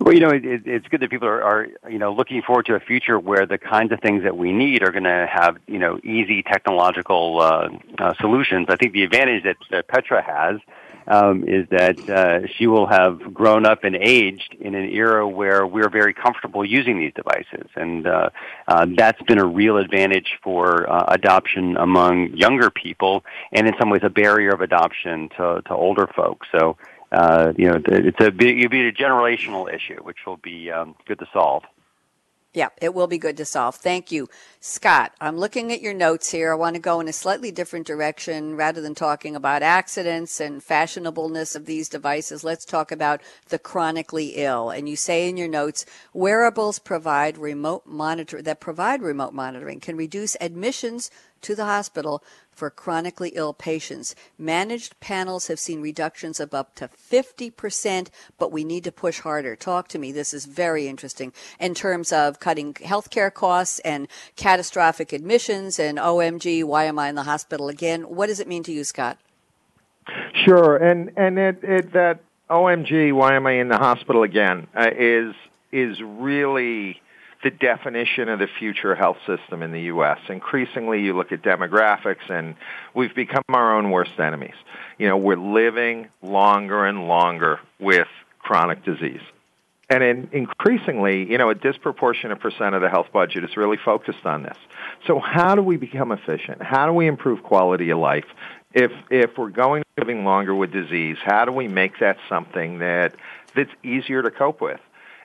[0.00, 2.66] Well, you know, it, it, it's good that people are, are, you know, looking forward
[2.66, 5.58] to a future where the kinds of things that we need are going to have,
[5.66, 8.66] you know, easy technological uh, uh, solutions.
[8.68, 10.60] I think the advantage that uh, Petra has
[11.06, 15.66] um, is that uh, she will have grown up and aged in an era where
[15.66, 18.30] we're very comfortable using these devices, and uh,
[18.68, 23.90] uh, that's been a real advantage for uh, adoption among younger people, and in some
[23.90, 26.46] ways a barrier of adoption to, to older folks.
[26.52, 26.76] So
[27.12, 31.18] uh, you know, it's a it'll be a generational issue, which will be um, good
[31.18, 31.62] to solve.
[32.54, 33.76] Yeah, it will be good to solve.
[33.76, 34.28] Thank you.
[34.60, 36.52] Scott, I'm looking at your notes here.
[36.52, 40.60] I want to go in a slightly different direction rather than talking about accidents and
[40.60, 42.44] fashionableness of these devices.
[42.44, 44.68] Let's talk about the chronically ill.
[44.68, 49.96] And you say in your notes, wearables provide remote monitor that provide remote monitoring can
[49.96, 51.10] reduce admissions
[51.42, 54.14] to the hospital for chronically ill patients.
[54.38, 59.56] Managed panels have seen reductions of up to 50%, but we need to push harder.
[59.56, 60.12] Talk to me.
[60.12, 66.64] This is very interesting in terms of cutting healthcare costs and catastrophic admissions and OMG,
[66.64, 68.02] why am I in the hospital again?
[68.02, 69.18] What does it mean to you, Scott?
[70.44, 74.66] Sure, and and it, it that OMG, why am I in the hospital again?
[74.74, 75.34] Uh, is
[75.70, 77.00] is really
[77.42, 80.18] the definition of the future health system in the U.S.
[80.28, 82.54] Increasingly, you look at demographics, and
[82.94, 84.54] we've become our own worst enemies.
[84.98, 89.20] You know, we're living longer and longer with chronic disease.
[89.90, 94.24] And in, increasingly, you know, a disproportionate percent of the health budget is really focused
[94.24, 94.56] on this.
[95.06, 96.62] So how do we become efficient?
[96.62, 98.24] How do we improve quality of life?
[98.72, 103.14] If if we're going living longer with disease, how do we make that something that
[103.54, 104.80] that's easier to cope with?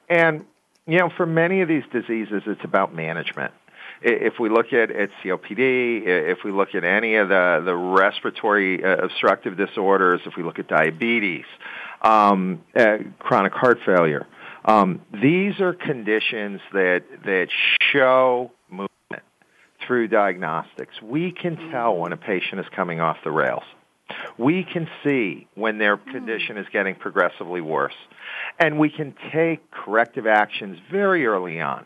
[0.09, 0.45] And
[0.87, 3.53] you know, for many of these diseases, it's about management.
[4.01, 8.83] If we look at, at COPD, if we look at any of the, the respiratory
[8.83, 11.45] uh, obstructive disorders, if we look at diabetes,
[12.01, 14.27] um, uh, chronic heart failure,
[14.65, 17.47] um, these are conditions that, that
[17.91, 19.23] show movement
[19.85, 21.01] through diagnostics.
[21.01, 23.63] We can tell when a patient is coming off the rails.
[24.37, 27.95] We can see when their condition is getting progressively worse.
[28.59, 31.85] And we can take corrective actions very early on.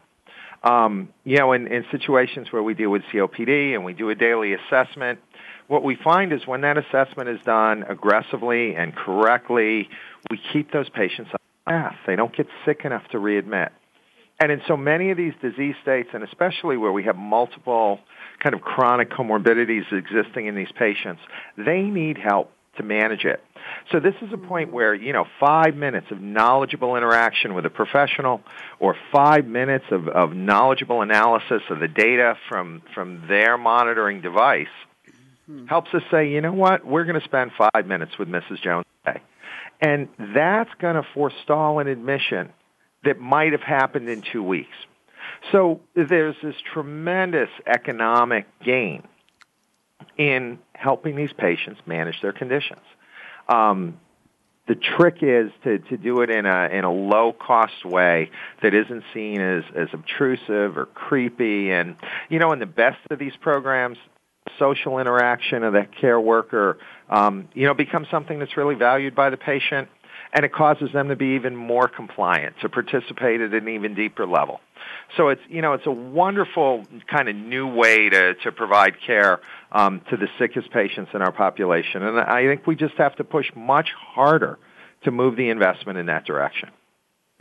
[0.64, 4.16] Um, you know, in, in situations where we deal with COPD and we do a
[4.16, 5.20] daily assessment,
[5.68, 9.90] what we find is when that assessment is done aggressively and correctly,
[10.30, 11.96] we keep those patients on path.
[12.06, 13.70] They don't get sick enough to readmit.
[14.42, 18.00] And in so many of these disease states, and especially where we have multiple
[18.40, 21.22] kind of chronic comorbidities existing in these patients,
[21.58, 22.52] they need help.
[22.78, 23.42] to manage it.
[23.92, 27.70] So this is a point where, you know, five minutes of knowledgeable interaction with a
[27.70, 28.42] professional
[28.80, 34.76] or five minutes of, of knowledgeable analysis of the data from, from their monitoring device
[35.50, 35.66] mm-hmm.
[35.68, 38.62] helps us say, you know what, we're going to spend five minutes with Mrs.
[38.64, 39.22] Jones today.
[39.82, 42.54] And that's going to forestall an admission
[43.04, 44.76] that might have happened in two weeks.
[45.52, 49.04] So there's this tremendous economic gain
[50.18, 52.82] in helping these patients manage their conditions.
[53.48, 54.00] Um,
[54.68, 58.30] the trick is to, to do it in a in a low cost way
[58.62, 61.96] that isn't seen as, as obtrusive or creepy and
[62.30, 63.98] you know in the best of these programs
[64.60, 66.78] social interaction of that care worker
[67.10, 69.90] um, you know becomes something that's really valued by the patient
[70.34, 74.26] and it causes them to be even more compliant to participate at an even deeper
[74.26, 74.62] level.
[75.18, 79.40] So it's you know it's a wonderful kind of new way to to provide care
[79.72, 83.24] um, to the sickest patients in our population, and I think we just have to
[83.24, 84.58] push much harder
[85.04, 86.70] to move the investment in that direction.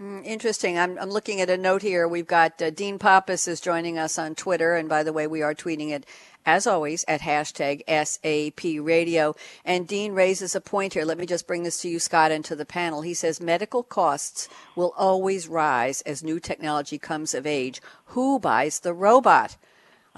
[0.00, 0.78] Mm, interesting.
[0.78, 2.08] I'm, I'm looking at a note here.
[2.08, 5.42] We've got uh, Dean Pappas is joining us on Twitter, and by the way, we
[5.42, 6.06] are tweeting it
[6.46, 9.34] as always, at hashtag SAP radio.
[9.64, 11.04] And Dean raises a point here.
[11.04, 13.02] Let me just bring this to you, Scott, and to the panel.
[13.02, 17.82] He says medical costs will always rise as new technology comes of age.
[18.06, 19.56] Who buys the robot?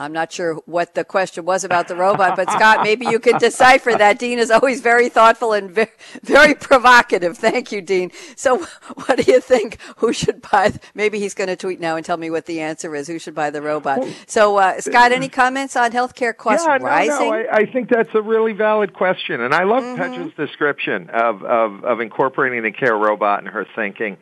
[0.02, 3.38] I'm not sure what the question was about the robot, but Scott, maybe you could
[3.38, 4.18] decipher that.
[4.18, 5.90] Dean is always very thoughtful and very,
[6.22, 7.38] very provocative.
[7.38, 8.10] Thank you, Dean.
[8.36, 8.58] So,
[8.94, 9.80] what do you think?
[9.98, 10.72] Who should buy?
[10.94, 13.06] Maybe he's going to tweet now and tell me what the answer is.
[13.08, 14.06] Who should buy the robot?
[14.26, 17.30] So, uh, Scott, any comments on healthcare costs yeah, rising?
[17.30, 17.48] No, no.
[17.50, 20.02] I, I, think that's a really valid question, and I love mm-hmm.
[20.02, 24.16] Petra's description of, of of incorporating the care robot in her thinking.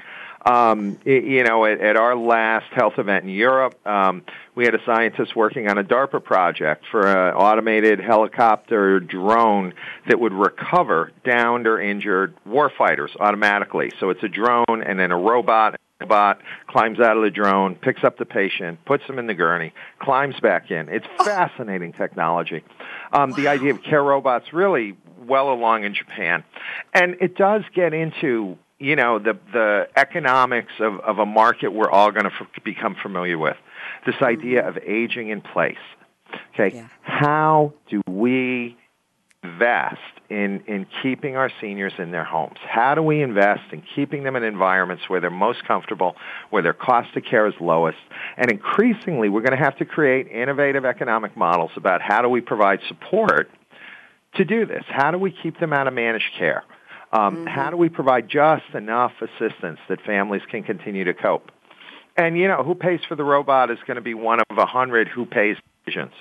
[0.45, 4.23] Um, you know, at, at, our last health event in Europe, um,
[4.55, 9.75] we had a scientist working on a DARPA project for an automated helicopter drone
[10.09, 13.93] that would recover downed or injured warfighters automatically.
[14.01, 18.03] So it's a drone and then a robot bot climbs out of the drone, picks
[18.05, 20.89] up the patient, puts them in the gurney, climbs back in.
[20.89, 22.65] It's fascinating technology.
[23.13, 23.37] Um, wow.
[23.37, 26.45] The idea of care robots really well along in Japan,
[26.95, 31.91] and it does get into you know the the economics of of a market we're
[31.91, 33.57] all going to f- become familiar with.
[34.07, 34.25] This mm-hmm.
[34.25, 35.77] idea of aging in place.
[36.55, 36.89] Okay, yeah.
[37.03, 38.77] how do we
[39.43, 39.99] invest
[40.31, 42.57] in in keeping our seniors in their homes?
[42.67, 46.17] How do we invest in keeping them in environments where they're most comfortable,
[46.49, 47.99] where their cost of care is lowest?
[48.39, 52.41] And increasingly, we're going to have to create innovative economic models about how do we
[52.41, 53.51] provide support
[54.37, 54.85] to do this?
[54.89, 56.65] How do we keep them out of managed care?
[57.13, 57.47] Um, mm-hmm.
[57.47, 61.51] How do we provide just enough assistance that families can continue to cope?
[62.17, 64.67] And you know, who pays for the robot is going to be one of a
[64.67, 66.13] hundred who pays decisions.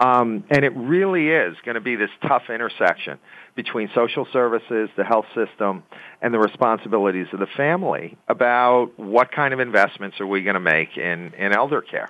[0.00, 3.18] Um, and it really is going to be this tough intersection
[3.54, 5.82] between social services, the health system,
[6.22, 10.60] and the responsibilities of the family about what kind of investments are we going to
[10.60, 12.08] make in, in elder care.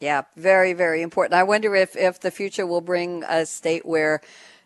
[0.00, 1.34] Yeah, very, very important.
[1.34, 4.20] I wonder if, if the future will bring a state where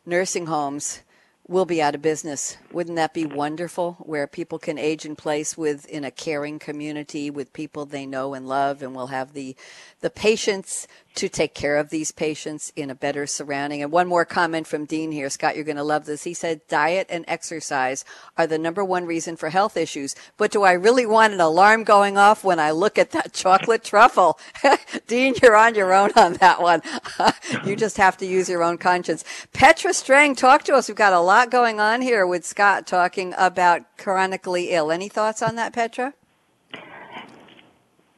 [0.05, 1.03] nursing homes
[1.47, 2.57] will be out of business.
[2.73, 3.95] Wouldn't that be wonderful?
[4.01, 8.35] Where people can age in place with in a caring community with people they know
[8.35, 9.55] and love, and will have the
[10.01, 13.83] the patience to take care of these patients in a better surrounding.
[13.83, 15.31] And one more comment from Dean here.
[15.31, 16.25] Scott, you're going to love this.
[16.25, 18.05] He said diet and exercise
[18.37, 20.17] are the number one reason for health issues.
[20.37, 23.85] But do I really want an alarm going off when I look at that chocolate
[23.85, 24.39] truffle?
[25.07, 26.83] Dean, you're on your own on that one.
[27.65, 29.25] you just have to use your own conscience.
[29.53, 30.89] Petra Strang, talk to us.
[30.89, 34.91] We've got a lot going on here with Scott talking about chronically ill.
[34.91, 36.15] Any thoughts on that, Petra?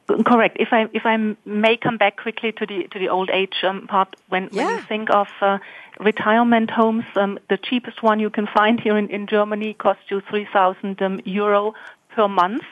[0.07, 0.55] Correct.
[0.57, 3.87] If I if I may come back quickly to the to the old age um,
[3.87, 4.65] part, when, yeah.
[4.65, 5.57] when you think of uh,
[5.99, 10.21] retirement homes, um, the cheapest one you can find here in, in Germany costs you
[10.29, 11.73] three thousand um, euro
[12.15, 12.63] per month.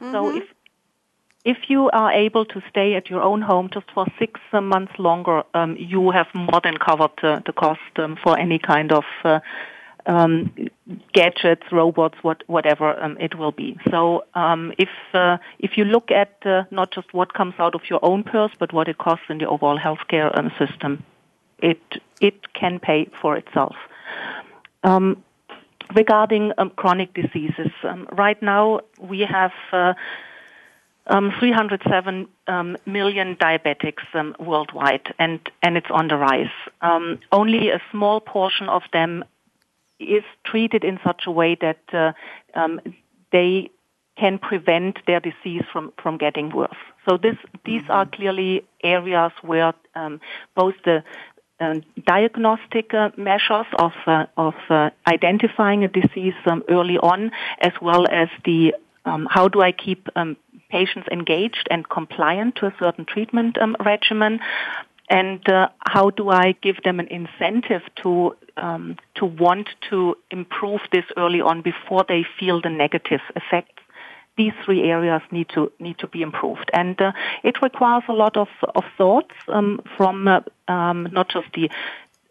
[0.00, 0.12] Mm-hmm.
[0.12, 0.44] So if
[1.46, 4.92] if you are able to stay at your own home just for six uh, months
[4.98, 9.04] longer, um, you have more than covered uh, the cost um, for any kind of
[9.24, 9.40] uh,
[10.06, 10.52] um,
[11.12, 13.78] gadgets, robots, what, whatever um, it will be.
[13.90, 17.82] So um, if uh, if you look at uh, not just what comes out of
[17.88, 21.02] your own purse, but what it costs in the overall healthcare um, system,
[21.62, 21.80] it
[22.20, 23.76] it can pay for itself.
[24.82, 25.22] Um,
[25.94, 27.72] regarding um, chronic diseases,
[28.12, 29.52] right now we have.
[29.72, 29.94] Uh,
[31.06, 36.48] um, 307 um, million diabetics um, worldwide, and, and it's on the rise.
[37.30, 39.22] only a small portion of them
[40.04, 42.12] is treated in such a way that uh,
[42.54, 42.80] um,
[43.32, 43.70] they
[44.16, 46.76] can prevent their disease from, from getting worse.
[47.08, 47.92] So this, these mm-hmm.
[47.92, 50.20] are clearly areas where um,
[50.54, 51.02] both the
[51.60, 51.74] uh,
[52.06, 57.30] diagnostic uh, measures of uh, of uh, identifying a disease um, early on,
[57.60, 58.74] as well as the
[59.04, 60.36] um, how do I keep um,
[60.68, 64.40] patients engaged and compliant to a certain treatment um, regimen,
[65.08, 70.80] and uh, how do I give them an incentive to um, to want to improve
[70.92, 73.82] this early on before they feel the negative effects
[74.36, 78.36] these three areas need to need to be improved, and uh, it requires a lot
[78.36, 81.70] of of thoughts um, from uh, um, not just the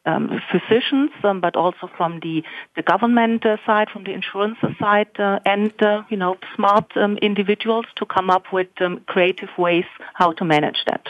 [0.05, 2.43] um, physicians, um, but also from the
[2.75, 7.17] the government uh, side, from the insurance side, uh, and uh, you know smart um,
[7.21, 11.07] individuals to come up with um, creative ways how to manage that.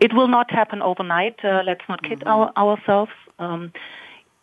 [0.00, 1.36] It will not happen overnight.
[1.44, 2.28] Uh, let's not kid mm-hmm.
[2.28, 3.12] our, ourselves.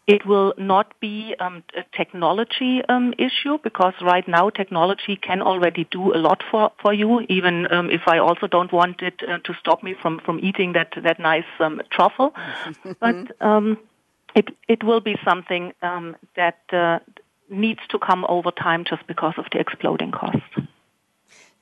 [0.07, 5.85] It will not be um, a technology um, issue because right now technology can already
[5.91, 9.39] do a lot for, for you, even um, if I also don't want it uh,
[9.39, 12.33] to stop me from, from eating that, that nice um, truffle.
[13.01, 13.77] but um,
[14.33, 16.99] it, it will be something um, that uh,
[17.49, 20.56] needs to come over time just because of the exploding costs.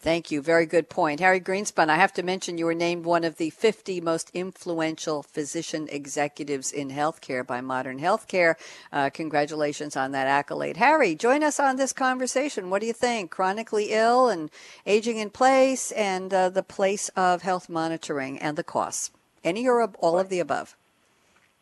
[0.06, 0.40] Thank you.
[0.40, 1.20] Very good point.
[1.20, 5.24] Harry Greenspun, I have to mention you were named one of the 50 most influential
[5.24, 8.54] physician executives in healthcare by Modern Healthcare.
[8.94, 10.78] Uh, congratulations on that accolade.
[10.78, 12.70] Harry, join us on this conversation.
[12.70, 13.32] What do you think?
[13.32, 14.52] Chronically ill and
[14.86, 19.10] aging in place and uh, the place of health monitoring and the costs.
[19.44, 20.78] Any or all of the above?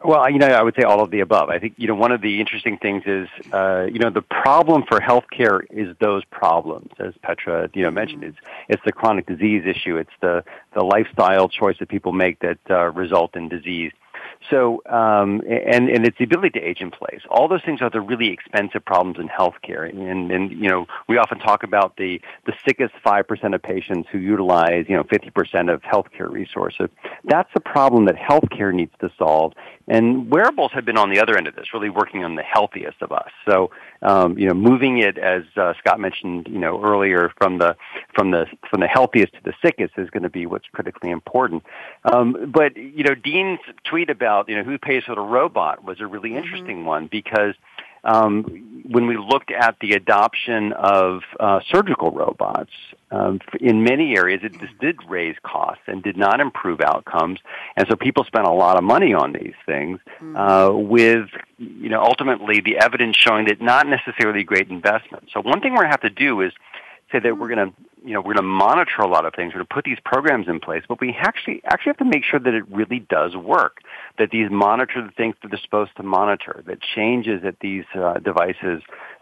[0.04, 1.50] Well, you know, I would say all of the above.
[1.50, 4.84] I think, you know, one of the interesting things is, uh, you know, the problem
[4.86, 8.24] for healthcare is those problems, as Petra, you know, mentioned.
[8.26, 8.38] It's,
[8.68, 9.96] it's the chronic disease issue.
[9.96, 10.44] It's the,
[10.74, 13.94] the lifestyle choice that people make that uh, result in disease.
[14.50, 17.22] So, um, and, and it's the ability to age in place.
[17.30, 19.90] All those things are the really expensive problems in healthcare.
[19.90, 24.18] And, and, you know, we often talk about the, the sickest 5% of patients who
[24.18, 26.90] utilize, you know, 50% of healthcare resources.
[27.24, 29.54] That's a problem that healthcare needs to solve.
[29.88, 33.02] And wearables have been on the other end of this, really working on the healthiest
[33.02, 33.30] of us.
[33.46, 33.72] So,
[34.02, 37.76] um, you know, moving it, as uh, Scott mentioned, you know, earlier, from the
[38.16, 41.64] from the from the healthiest to the sickest is going to be what's critically important.
[42.06, 46.00] Um, but you know, Dean's tweet about you know who pays for the robot was
[46.00, 46.44] a really mm-hmm.
[46.44, 46.88] interesting mm-hmm.
[46.88, 47.56] one because
[48.06, 48.44] um,
[48.90, 52.72] when we looked at the adoption of uh, surgical robots,
[53.12, 57.40] um, in many areas it just did raise costs and did not improve outcomes,
[57.78, 60.00] and so people spent a lot of money on these things.
[60.22, 60.36] Mm-hmm.
[60.36, 65.30] Uh, with you know ultimately the evidence showing that not necessarily great investment.
[65.34, 66.52] So one thing we're going to have to do is
[67.14, 67.74] say that we're going to
[68.06, 69.54] you know, we're going to monitor a lot of things.
[69.54, 72.24] We're going to put these programs in place, but we actually actually have to make
[72.26, 73.78] sure that it really does work.
[74.18, 76.64] That these monitor the things that they're supposed to monitor.
[76.68, 78.82] That changes that these uh, devices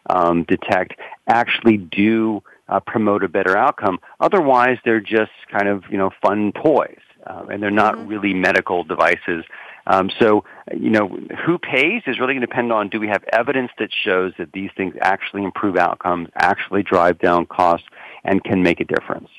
[0.09, 3.99] um, detect actually do uh, promote a better outcome.
[4.19, 8.07] Otherwise, they're just kind of you know fun toys, uh, and they're not mm-hmm.
[8.07, 9.45] really medical devices.
[9.87, 10.43] Um, so,
[10.75, 11.07] you know,
[11.45, 14.51] who pays is really going to depend on do we have evidence that shows that
[14.53, 17.87] these things actually improve outcomes, actually drive down costs,
[18.23, 19.29] and can make a difference.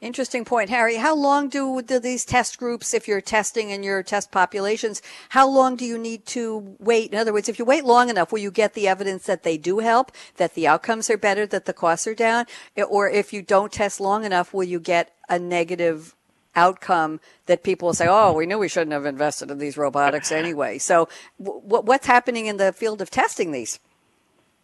[0.00, 0.96] Interesting point, Harry.
[0.96, 5.00] How long do, do these test groups, if you're testing in your test populations,
[5.30, 7.10] how long do you need to wait?
[7.10, 9.56] In other words, if you wait long enough, will you get the evidence that they
[9.56, 12.44] do help, that the outcomes are better, that the costs are down?
[12.86, 16.14] Or if you don't test long enough, will you get a negative
[16.56, 20.32] outcome that people will say, "Oh, we knew we shouldn't have invested in these robotics
[20.42, 21.08] anyway." So,
[21.42, 23.80] w- what's happening in the field of testing these?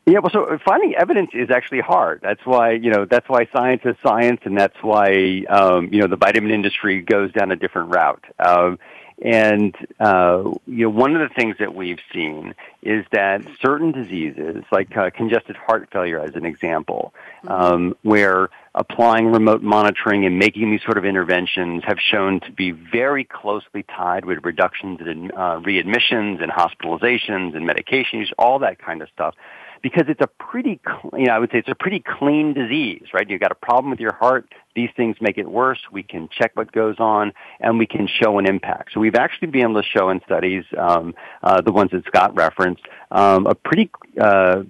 [0.07, 2.21] Yeah, well, so finding evidence is actually hard.
[2.23, 6.09] That's why you know that's why science is science, and that's why um, you know
[6.09, 8.25] the vitamin industry goes down a different route.
[8.39, 8.79] Um,
[9.23, 14.65] and uh, you know, one of the things that we've seen is that certain diseases,
[14.73, 17.13] like uh, congestive heart failure, as an example,
[17.45, 17.49] mm-hmm.
[17.53, 22.71] um, where applying remote monitoring and making these sort of interventions have shown to be
[22.71, 28.79] very closely tied with reductions in uh, readmissions and hospitalizations and medication use, all that
[28.79, 29.35] kind of stuff
[29.83, 30.81] because it's a pretty,
[31.17, 33.29] you know, I would say it's a pretty clean disease, right?
[33.29, 34.53] You've got a problem with your heart.
[34.75, 35.81] These things make it worse.
[35.91, 38.91] We can check what goes on, and we can show an impact.
[38.95, 42.35] So we've actually been able to show in studies, um, uh, the ones that Scott
[42.37, 44.63] referenced, um, a pretty uh,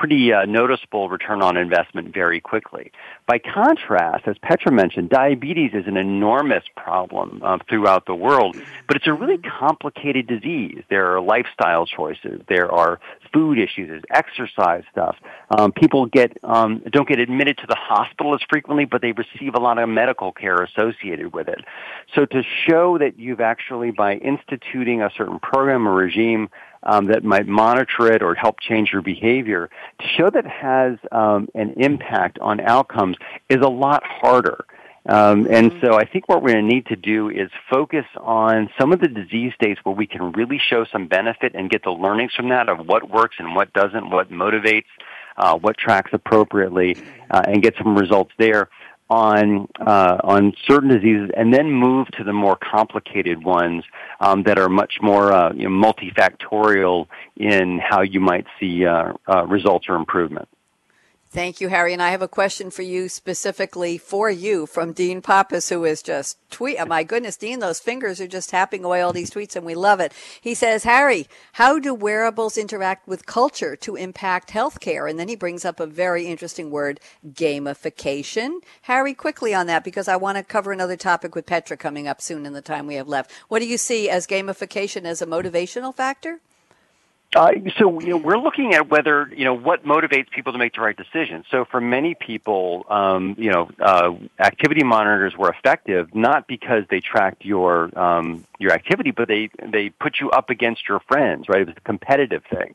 [0.00, 2.90] pretty uh, noticeable return on investment very quickly.
[3.26, 8.56] By contrast, as Petra mentioned, diabetes is an enormous problem uh, throughout the world,
[8.86, 10.82] but it's a really complicated disease.
[10.88, 12.98] There are lifestyle choices, there are
[13.32, 15.16] food issues, there's exercise stuff.
[15.56, 19.54] Um, people get um, don't get admitted to the hospital as frequently, but they receive
[19.54, 21.60] a lot of medical care associated with it.
[22.14, 26.50] So to show that you've actually, by instituting a certain program or regime,
[26.82, 29.68] um, that might monitor it or help change your behavior
[30.00, 33.16] to show that has um, an impact on outcomes
[33.48, 34.64] is a lot harder.
[35.06, 38.68] Um, and so I think what we're going to need to do is focus on
[38.78, 41.90] some of the disease states where we can really show some benefit and get the
[41.90, 44.84] learnings from that of what works and what doesn't, what motivates,
[45.38, 46.96] uh, what tracks appropriately,
[47.30, 48.68] uh, and get some results there
[49.08, 53.82] on uh, on certain diseases, and then move to the more complicated ones
[54.20, 59.12] um, that are much more uh, you know, multifactorial in how you might see uh,
[59.26, 60.48] uh results or improvement.
[61.32, 61.92] Thank you, Harry.
[61.92, 66.02] And I have a question for you specifically for you from Dean Pappas, who is
[66.02, 66.76] just tweet.
[66.80, 69.76] Oh my goodness, Dean, those fingers are just tapping away all these tweets and we
[69.76, 70.12] love it.
[70.40, 75.08] He says, Harry, how do wearables interact with culture to impact healthcare?
[75.08, 78.58] And then he brings up a very interesting word, gamification.
[78.82, 82.20] Harry, quickly on that because I want to cover another topic with Petra coming up
[82.20, 83.30] soon in the time we have left.
[83.46, 86.40] What do you see as gamification as a motivational factor?
[87.34, 90.74] Uh, so you know, we're looking at whether you know what motivates people to make
[90.74, 91.44] the right decision.
[91.48, 96.98] So for many people, um, you know, uh, activity monitors were effective not because they
[96.98, 101.48] tracked your um, your activity, but they they put you up against your friends.
[101.48, 102.74] Right, it was a competitive thing.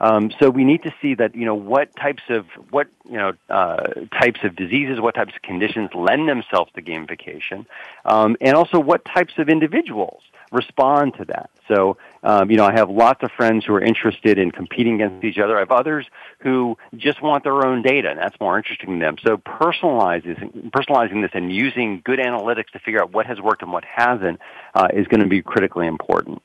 [0.00, 3.34] Um, so we need to see that you know what types of what you know
[3.48, 3.84] uh,
[4.20, 7.66] types of diseases, what types of conditions lend themselves to gamification,
[8.04, 10.22] um, and also what types of individuals
[10.52, 11.50] respond to that.
[11.68, 15.24] So, um, you know, I have lots of friends who are interested in competing against
[15.24, 15.56] each other.
[15.56, 16.06] I have others
[16.40, 19.16] who just want their own data, and that's more interesting to them.
[19.24, 23.72] So, personalizing, personalizing this and using good analytics to figure out what has worked and
[23.72, 24.40] what hasn't
[24.74, 26.42] uh, is going to be critically important.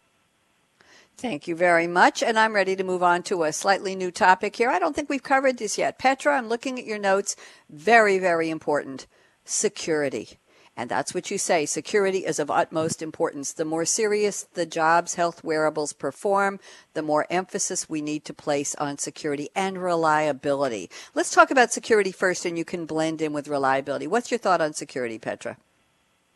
[1.18, 2.22] Thank you very much.
[2.22, 4.70] And I'm ready to move on to a slightly new topic here.
[4.70, 5.98] I don't think we've covered this yet.
[5.98, 7.36] Petra, I'm looking at your notes.
[7.72, 9.08] Very, very important.
[9.44, 10.38] Security.
[10.78, 11.66] And that's what you say.
[11.66, 13.52] Security is of utmost importance.
[13.52, 16.60] The more serious the jobs health wearables perform,
[16.94, 20.92] the more emphasis we need to place on security and reliability.
[21.16, 24.06] Let's talk about security first, and you can blend in with reliability.
[24.06, 25.58] What's your thought on security, Petra?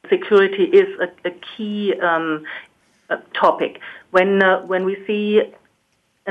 [0.10, 2.44] Security is a, a key um,
[3.40, 3.80] topic.
[4.10, 5.42] When uh, when we see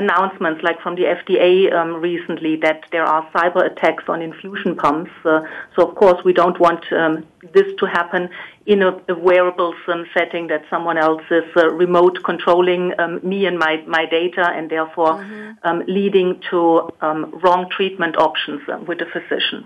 [0.01, 5.11] announcements like from the FDA um, recently that there are cyber attacks on infusion pumps.
[5.23, 5.41] Uh,
[5.75, 8.29] so of course we don't want um, this to happen
[8.65, 13.45] in a, a wearables um, setting that someone else is uh, remote controlling um, me
[13.45, 15.49] and my, my data and therefore mm-hmm.
[15.63, 19.63] Um, leading to um, wrong treatment options with the physician.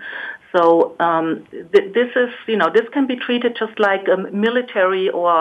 [0.53, 0.95] So
[1.51, 5.36] th- this is, you know, this can be treated just like military or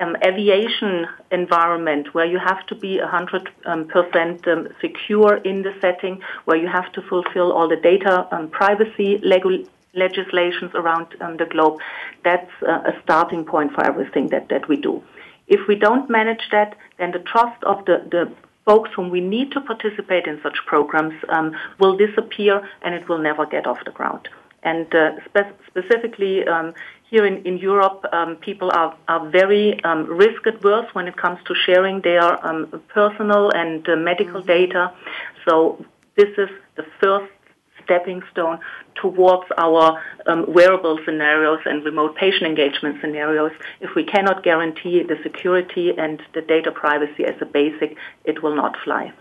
[0.00, 5.74] um, aviation environment where you have to be 100 um, percent, um, secure in the
[5.80, 11.36] setting, where you have to fulfill all the data um, privacy leg- legislations around um,
[11.36, 11.78] the globe,
[12.24, 15.02] that's uh, a starting point for everything that, that we do.
[15.46, 18.32] If we don't manage that, then the trust of the, the
[18.64, 23.18] folks whom we need to participate in such programs um, will disappear and it will
[23.18, 24.28] never get off the ground.
[24.62, 26.72] And uh, spe- specifically um,
[27.14, 31.38] here in, in Europe, um, people are, are very um, risk adverse when it comes
[31.46, 34.58] to sharing their um, personal and uh, medical mm-hmm.
[34.58, 34.92] data.
[35.46, 35.84] So
[36.16, 37.30] this is the first
[37.84, 38.58] stepping stone
[39.00, 43.52] towards our um, wearable scenarios and remote patient engagement scenarios.
[43.80, 48.56] If we cannot guarantee the security and the data privacy as a basic, it will
[48.56, 49.12] not fly.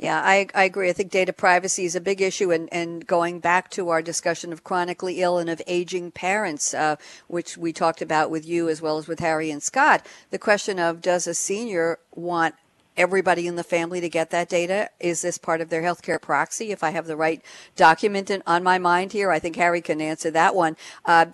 [0.00, 0.88] Yeah, I, I agree.
[0.88, 2.50] I think data privacy is a big issue.
[2.50, 6.96] And, and going back to our discussion of chronically ill and of aging parents, uh,
[7.28, 10.78] which we talked about with you as well as with Harry and Scott, the question
[10.78, 12.54] of does a senior want
[12.96, 14.88] everybody in the family to get that data?
[15.00, 16.70] Is this part of their healthcare proxy?
[16.70, 17.44] If I have the right
[17.76, 20.78] document in, on my mind here, I think Harry can answer that one.
[21.04, 21.26] Uh,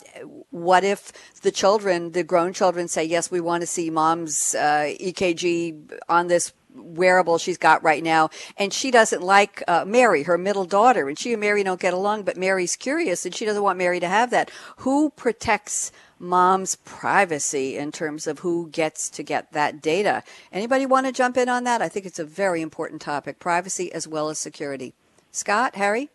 [0.50, 1.12] what if
[1.42, 6.26] the children, the grown children, say, yes, we want to see mom's uh, EKG on
[6.26, 11.08] this wearable she's got right now, and she doesn't like uh, Mary, her middle daughter,
[11.08, 14.00] and she and Mary don't get along, but Mary's curious and she doesn't want Mary
[14.00, 14.50] to have that.
[14.78, 20.22] Who protects mom's privacy in terms of who gets to get that data?
[20.52, 21.82] Anybody want to jump in on that?
[21.82, 24.94] I think it's a very important topic, privacy as well as security.
[25.32, 26.08] Scott, Harry,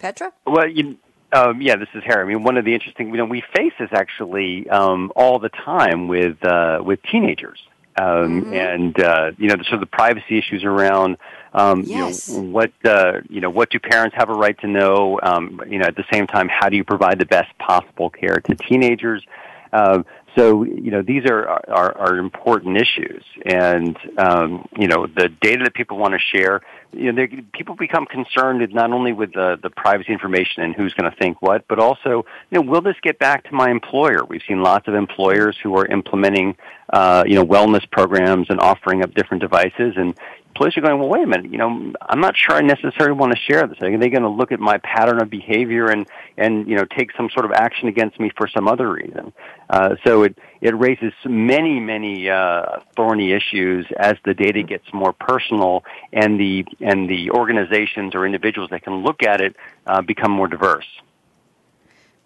[0.00, 0.32] Petra?
[0.46, 0.96] Well, you,
[1.32, 2.22] um, yeah, this is Harry.
[2.22, 5.48] I mean, one of the interesting, you know, we face this actually um, all the
[5.48, 7.62] time with uh, with teenagers.
[7.96, 8.54] Um, mm-hmm.
[8.54, 11.16] and uh, you know, so the privacy issues around,
[11.52, 12.28] um, yes.
[12.28, 15.20] you know, what uh, you know, what do parents have a right to know?
[15.22, 18.36] Um, you know, at the same time, how do you provide the best possible care
[18.36, 19.24] to teenagers?
[19.72, 20.02] Uh,
[20.36, 25.64] so you know, these are are, are important issues, and um, you know, the data
[25.64, 26.62] that people want to share.
[26.92, 31.10] You know, people become concerned not only with the the privacy information and who's going
[31.10, 34.24] to think what, but also, you know, will this get back to my employer?
[34.24, 36.56] We've seen lots of employers who are implementing
[36.92, 39.94] uh, you know, wellness programs and offering up different devices.
[39.96, 40.14] And
[40.54, 43.32] employees are going, well, wait a minute, you know, I'm not sure I necessarily want
[43.32, 43.76] to share this.
[43.82, 47.10] Are they going to look at my pattern of behavior and, and, you know, take
[47.16, 49.32] some sort of action against me for some other reason?
[49.68, 55.12] Uh, so it, it raises many, many, uh, thorny issues as the data gets more
[55.12, 55.82] personal
[56.12, 59.56] and the, and the organizations or individuals that can look at it,
[59.88, 60.86] uh, become more diverse.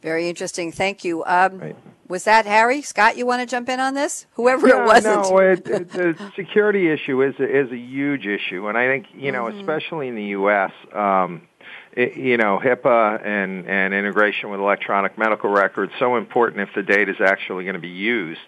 [0.02, 0.70] Very interesting.
[0.72, 1.24] Thank you.
[1.24, 1.76] Um, right.
[2.08, 3.18] Was that Harry Scott?
[3.18, 4.26] You want to jump in on this?
[4.32, 5.30] Whoever yeah, it wasn't.
[5.30, 9.06] No, it, it, the security issue is a, is a huge issue, and I think
[9.14, 9.60] you know, mm-hmm.
[9.60, 10.72] especially in the U.S.
[10.94, 11.42] Um,
[11.92, 16.82] it, you know, HIPAA and and integration with electronic medical records so important if the
[16.82, 18.40] data is actually going to be used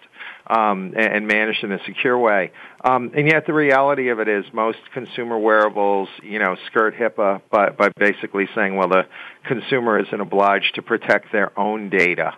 [0.47, 2.51] um, and managed in a secure way.
[2.83, 7.41] Um, and yet the reality of it is most consumer wearables, you know, skirt HIPAA
[7.49, 9.03] by, by basically saying, well, the
[9.45, 12.33] consumer isn't obliged to protect their own data.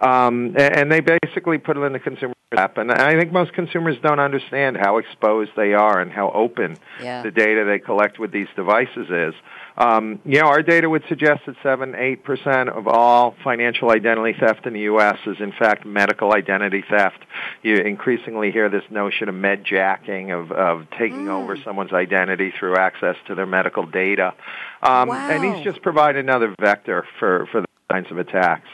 [0.00, 2.78] Um, and they basically put it in the consumer app.
[2.78, 7.22] And I think most consumers don't understand how exposed they are and how open yeah.
[7.22, 9.34] the data they collect with these devices is.
[9.78, 14.66] Um, you know, our data would suggest that 7 8% of all financial identity theft
[14.66, 15.18] in the U.S.
[15.24, 17.24] is, in fact, medical identity theft.
[17.62, 21.30] You increasingly hear this notion of medjacking, of, of taking mm.
[21.30, 24.34] over someone's identity through access to their medical data.
[24.82, 25.30] Um, wow.
[25.30, 28.68] And these just provide another vector for, for the kinds of attacks.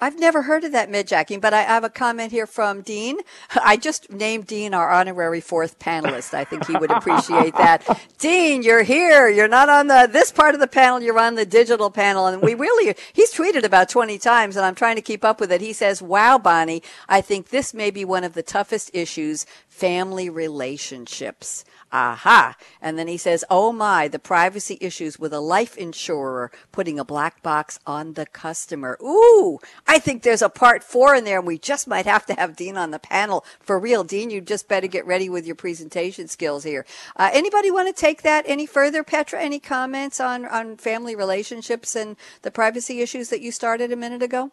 [0.00, 3.18] I've never heard of that medjacking, but I have a comment here from Dean.
[3.54, 6.34] I just named Dean our honorary fourth panelist.
[6.34, 7.86] I think he would appreciate that.
[8.18, 9.28] Dean, you're here.
[9.28, 11.00] You're not on the this part of the panel.
[11.00, 14.74] You're on the digital panel, and we really he's tweeted about 20 times, and I'm
[14.74, 15.60] trying to keep up with it.
[15.60, 20.28] He says, "Wow, Bonnie, I think this may be one of the toughest issues: family
[20.30, 21.64] relationships."
[21.94, 22.56] Aha.
[22.82, 27.04] And then he says, Oh my, the privacy issues with a life insurer putting a
[27.04, 28.98] black box on the customer.
[29.00, 32.34] Ooh, I think there's a part four in there and we just might have to
[32.34, 33.44] have Dean on the panel.
[33.60, 36.84] For real, Dean, you just better get ready with your presentation skills here.
[37.14, 39.04] Uh, anybody want to take that any further?
[39.04, 43.96] Petra, any comments on, on family relationships and the privacy issues that you started a
[43.96, 44.50] minute ago?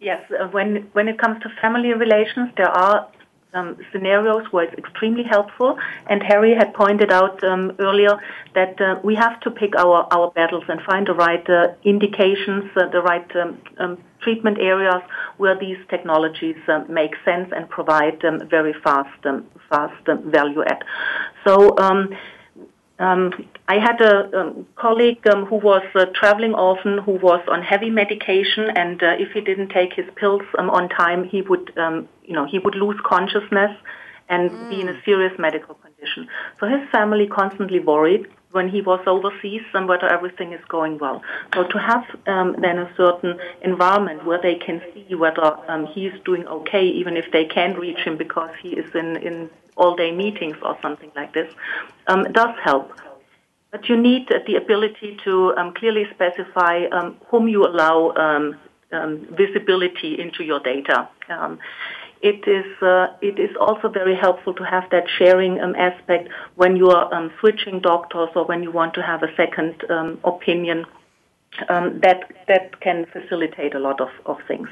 [0.00, 3.08] Yes, uh, when when it comes to family relations, there are
[3.52, 5.76] um, scenarios where it's extremely helpful.
[6.08, 8.16] And Harry had pointed out um, earlier
[8.54, 12.70] that uh, we have to pick our, our battles and find the right uh, indications,
[12.76, 15.00] uh, the right um, um treatment areas
[15.36, 19.22] where these technologies uh, make sense and provide um, very fast,
[19.70, 20.82] fast value add.
[21.44, 21.76] So
[22.98, 23.32] um,
[23.68, 27.90] I had a um, colleague um, who was uh, traveling often, who was on heavy
[27.90, 32.08] medication, and uh, if he didn't take his pills um, on time, he would, um,
[32.24, 33.70] you know, he would lose consciousness
[34.28, 34.70] and mm.
[34.70, 35.04] be in a mm.
[35.04, 36.28] serious medical condition.
[36.58, 41.22] So his family constantly worried when he was overseas and whether everything is going well.
[41.54, 46.06] So to have um, then a certain environment where they can see whether um, he
[46.06, 50.12] is doing okay, even if they can't reach him because he is in, in all-day
[50.12, 51.52] meetings or something like this,
[52.06, 52.92] um, does help.
[53.70, 58.56] But you need the ability to um, clearly specify um, whom you allow um,
[58.92, 61.08] um, visibility into your data.
[61.28, 61.58] Um,
[62.20, 66.90] it is uh, it is also very helpful to have that sharing aspect when you
[66.90, 69.84] are switching doctors or when you want to have a second
[70.24, 70.84] opinion
[71.68, 74.68] um, that that can facilitate a lot of, of things.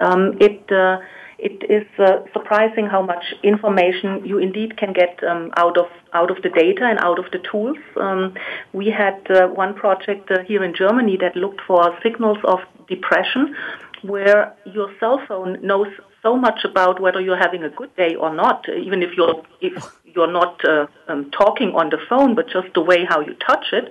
[0.00, 0.98] Um, it uh,
[1.42, 6.30] it is uh, surprising how much information you indeed can get um, out of out
[6.30, 7.78] of the data and out of the tools.
[7.96, 8.34] Um,
[8.72, 13.56] we had uh, one project uh, here in Germany that looked for signals of depression,
[14.02, 15.88] where your cell phone knows
[16.22, 19.72] so much about whether you're having a good day or not, even if you're if
[20.04, 23.66] you're not uh, um, talking on the phone, but just the way how you touch
[23.72, 23.90] it.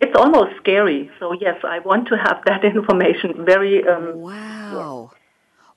[0.00, 1.10] It's almost scary.
[1.18, 3.86] So yes, I want to have that information very.
[3.86, 5.10] Um, wow.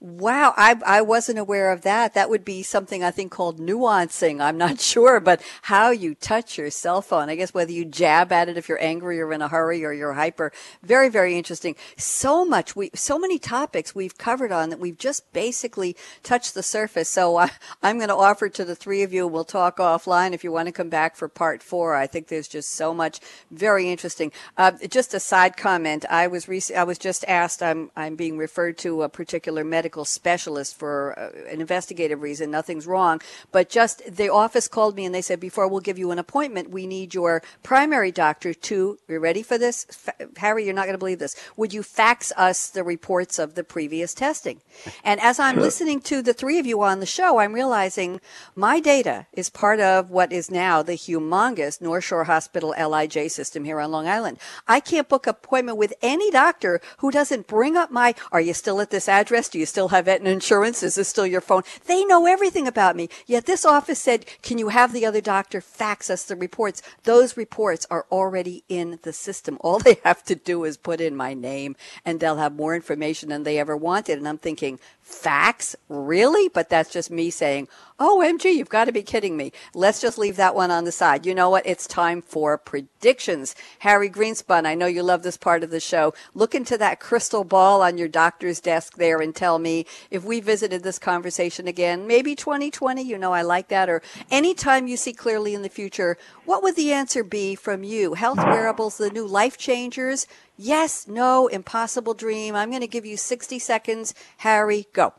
[0.04, 2.14] Wow, I, I wasn't aware of that.
[2.14, 4.42] That would be something I think called nuancing.
[4.42, 7.30] I'm not sure, but how you touch your cell phone.
[7.30, 9.94] I guess whether you jab at it if you're angry or in a hurry or
[9.94, 10.52] you're hyper.
[10.82, 11.78] Very, very interesting.
[11.96, 16.64] So much we, so many topics we've covered on that we've just basically touched the
[16.64, 17.08] surface.
[17.08, 17.52] So I,
[17.82, 19.26] I'm going to offer to the three of you.
[19.26, 21.96] We'll talk offline if you want to come back for part four.
[21.96, 24.34] I think there's just so much very interesting.
[24.58, 26.04] Uh, just a side comment.
[26.10, 27.64] I was rec- I was just asked.
[27.64, 32.50] I'm I'm being referred to a particular medical medical specialist for uh, an investigative reason.
[32.50, 33.22] Nothing's wrong.
[33.52, 36.72] But just the office called me and they said, before we'll give you an appointment,
[36.72, 39.86] we need your primary doctor to, you ready for this?
[39.92, 41.36] F- Harry, you're not going to believe this.
[41.58, 44.62] Would you fax us the reports of the previous testing?
[45.04, 48.20] And as I'm listening to the three of you on the show, I'm realizing
[48.56, 53.64] my data is part of what is now the humongous North Shore Hospital LIJ system
[53.64, 54.40] here on Long Island.
[54.68, 58.56] I can't book an appointment with any doctor who doesn't bring up my, are you
[58.56, 59.50] still at this address?
[59.50, 60.82] Do you still still have Aetna insurance?
[60.82, 61.64] Is this still your phone?
[61.88, 63.10] They know everything about me.
[63.26, 66.82] Yet this office said, can you have the other doctor fax us the reports?
[67.04, 69.58] Those reports are already in the system.
[69.60, 71.76] All they have to do is put in my name
[72.06, 74.20] and they'll have more information than they ever wanted.
[74.20, 75.76] And I'm thinking, fax?
[75.90, 76.50] Really?
[76.50, 77.68] But that's just me saying,
[78.00, 79.52] oh, MG, you've got to be kidding me.
[79.74, 81.26] Let's just leave that one on the side.
[81.26, 81.66] You know what?
[81.66, 83.56] It's time for predictions.
[83.80, 86.14] Harry Greenspun, I know you love this part of the show.
[86.34, 90.40] Look into that crystal ball on your doctor's desk there and tell me if we
[90.40, 94.02] visited this conversation again, maybe 2020, you know I like that, or
[94.32, 98.16] anytime you see clearly in the future, what would the answer be from you?
[98.16, 100.28] Health wearables, the new life changers?
[100.64, 102.56] Yes, no, impossible dream.
[102.56, 104.14] I'm going to give you 60 seconds.
[104.38, 105.14] Harry, go.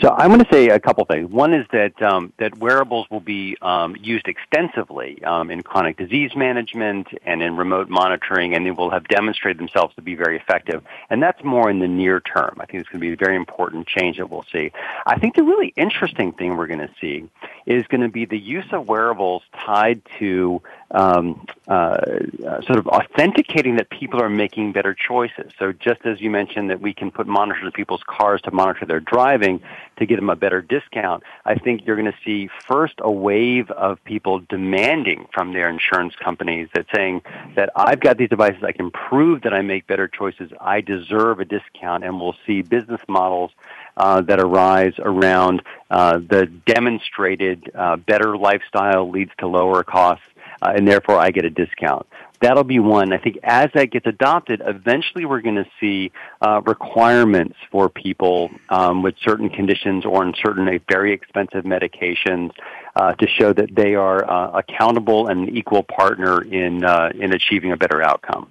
[0.00, 1.30] So I'm going to say a couple things.
[1.30, 6.34] One is that um, that wearables will be um, used extensively um, in chronic disease
[6.34, 10.82] management and in remote monitoring, and they will have demonstrated themselves to be very effective.
[11.10, 12.56] And that's more in the near term.
[12.60, 14.72] I think it's going to be a very important change that we'll see.
[15.06, 17.28] I think the really interesting thing we're going to see
[17.66, 22.88] is going to be the use of wearables tied to um, uh, uh, sort of
[22.88, 25.52] authenticating that people are making better choices.
[25.58, 28.86] So just as you mentioned that we can put monitors in people's cars to monitor
[28.86, 29.60] their driving
[29.98, 33.70] to get them a better discount, I think you're going to see first a wave
[33.70, 37.22] of people demanding from their insurance companies that saying
[37.54, 41.38] that I've got these devices, I can prove that I make better choices, I deserve
[41.38, 43.52] a discount, and we'll see business models
[44.00, 50.24] uh, that arise around uh, the demonstrated uh, better lifestyle leads to lower costs
[50.62, 52.06] uh, and therefore I get a discount.
[52.40, 53.12] That'll be one.
[53.12, 58.50] I think as that gets adopted, eventually we're going to see uh, requirements for people
[58.70, 62.52] um, with certain conditions or in certain very expensive medications
[62.96, 67.72] uh, to show that they are accountable and an equal partner in uh, in achieving
[67.72, 68.50] a better outcome.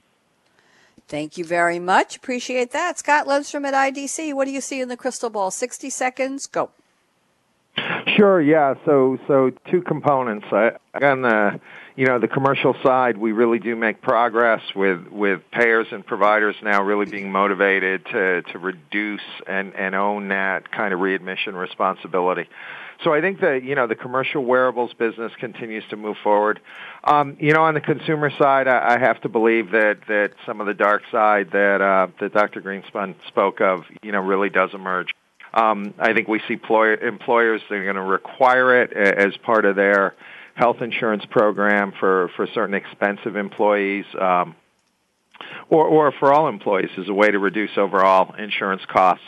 [1.10, 2.16] Thank you very much.
[2.16, 3.00] Appreciate that.
[3.00, 4.34] Scott Lundstrom at IDC.
[4.36, 5.50] What do you see in the crystal ball?
[5.50, 6.46] 60 seconds.
[6.46, 6.70] Go.
[8.16, 8.40] Sure.
[8.40, 8.76] Yeah.
[8.86, 10.46] So, so two components.
[10.52, 11.60] I, on the
[12.00, 16.56] you know, the commercial side, we really do make progress with, with payers and providers
[16.64, 22.48] now really being motivated to, to reduce and, and own that kind of readmission responsibility.
[23.04, 26.60] So I think that, you know, the commercial wearables business continues to move forward.
[27.06, 30.60] Um, you know, on the consumer side, I, I have to believe that, that some
[30.60, 32.62] of the dark side that, uh, that Dr.
[32.62, 35.16] Greenspun spoke of, you know, really does emerge.
[35.54, 39.64] Um, I think we see employer, employers that are going to require it as part
[39.64, 40.16] of their
[40.56, 44.56] health insurance program for, for certain expensive employees, um,
[45.70, 49.24] or, or for all employees as a way to reduce overall insurance costs.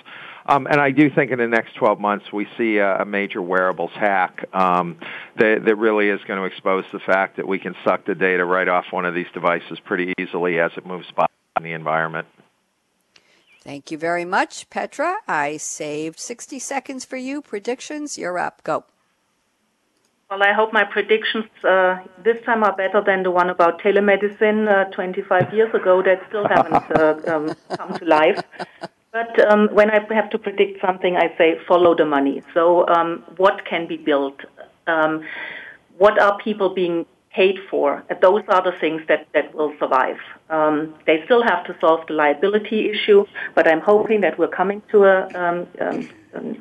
[0.52, 3.42] Um, and I do think in the next 12 months we see a, a major
[3.42, 4.98] wearables hack um,
[5.38, 8.44] that, that really is going to expose the fact that we can suck the data
[8.44, 11.26] right off one of these devices pretty easily as it moves by
[11.56, 12.28] in the environment.
[13.62, 15.16] Thank you very much, Petra.
[15.26, 17.42] I saved 60 seconds for you.
[17.42, 18.62] Predictions, you're up.
[18.64, 18.84] Go.
[20.30, 24.68] Well, I hope my predictions uh, this time are better than the one about telemedicine
[24.68, 28.44] uh, 25 years ago that still haven't uh, um, come to life.
[29.12, 32.42] But um, when I have to predict something, I say follow the money.
[32.54, 34.40] So, um, what can be built?
[34.88, 35.24] Um,
[35.98, 38.04] what are people being paid for?
[38.22, 40.18] Those are the things that, that will survive.
[40.50, 43.26] Um, they still have to solve the liability issue,
[43.56, 46.10] but I'm hoping that we're coming to a um, um,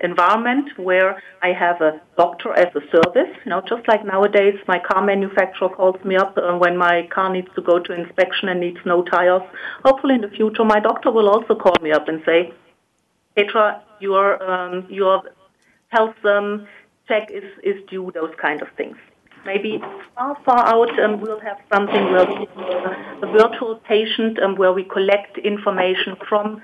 [0.00, 3.34] environment where I have a doctor as a service.
[3.44, 7.32] You know, just like nowadays, my car manufacturer calls me up uh, when my car
[7.32, 9.42] needs to go to inspection and needs no tires.
[9.84, 12.52] Hopefully, in the future, my doctor will also call me up and say,
[13.34, 15.22] "Petra, your um, your
[15.88, 16.66] health um,
[17.08, 18.96] check is is due." Those kind of things
[19.44, 19.80] maybe
[20.14, 22.46] far, far out, um, we'll have something where we
[23.22, 26.62] a virtual patient um, where we collect information from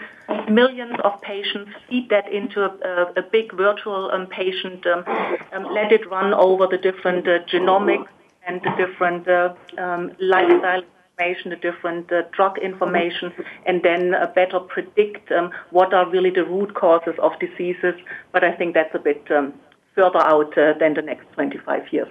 [0.51, 5.05] millions of patients, feed that into a, a big virtual um, patient, um,
[5.53, 8.09] um, let it run over the different uh, genomics
[8.47, 10.83] and the different uh, um, lifestyle
[11.19, 13.33] information, the different uh, drug information,
[13.67, 17.95] and then uh, better predict um, what are really the root causes of diseases.
[18.33, 19.55] But I think that's a bit um,
[19.95, 22.09] further out uh, than the next 25 years.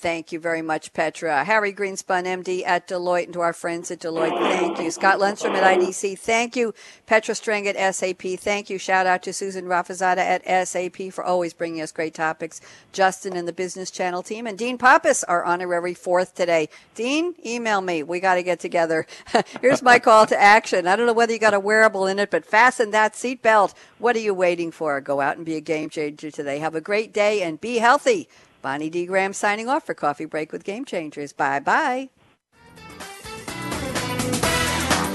[0.00, 1.42] Thank you very much, Petra.
[1.42, 4.92] Harry Greenspun, MD at Deloitte, and to our friends at Deloitte, thank you.
[4.92, 6.72] Scott Lundstrom at IDC, thank you.
[7.06, 8.78] Petra Strang at SAP, thank you.
[8.78, 12.60] Shout out to Susan Rafazada at SAP for always bringing us great topics.
[12.92, 16.68] Justin and the Business Channel team, and Dean Pappas, our honorary fourth today.
[16.94, 18.04] Dean, email me.
[18.04, 19.04] We got to get together.
[19.60, 20.86] Here's my call to action.
[20.86, 23.74] I don't know whether you got a wearable in it, but fasten that seatbelt.
[23.98, 25.00] What are you waiting for?
[25.00, 26.60] Go out and be a game changer today.
[26.60, 28.28] Have a great day and be healthy.
[28.68, 29.06] Bonnie D.
[29.06, 31.32] Graham signing off for Coffee Break with Game Changers.
[31.32, 32.10] Bye bye.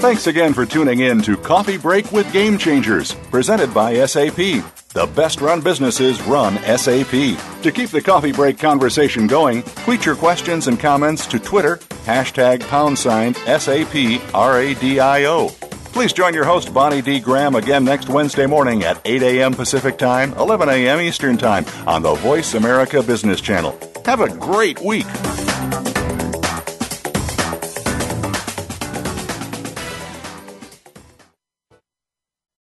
[0.00, 4.34] Thanks again for tuning in to Coffee Break with Game Changers, presented by SAP.
[4.34, 7.12] The best run businesses run SAP.
[7.62, 11.76] To keep the coffee break conversation going, tweet your questions and comments to Twitter,
[12.06, 13.94] hashtag pound sign SAP
[14.34, 15.73] RADIO.
[15.94, 17.20] Please join your host, Bonnie D.
[17.20, 19.54] Graham, again next Wednesday morning at 8 a.m.
[19.54, 21.00] Pacific Time, 11 a.m.
[21.00, 23.78] Eastern Time on the VoiceAmerica Business Channel.
[24.04, 25.06] Have a great week.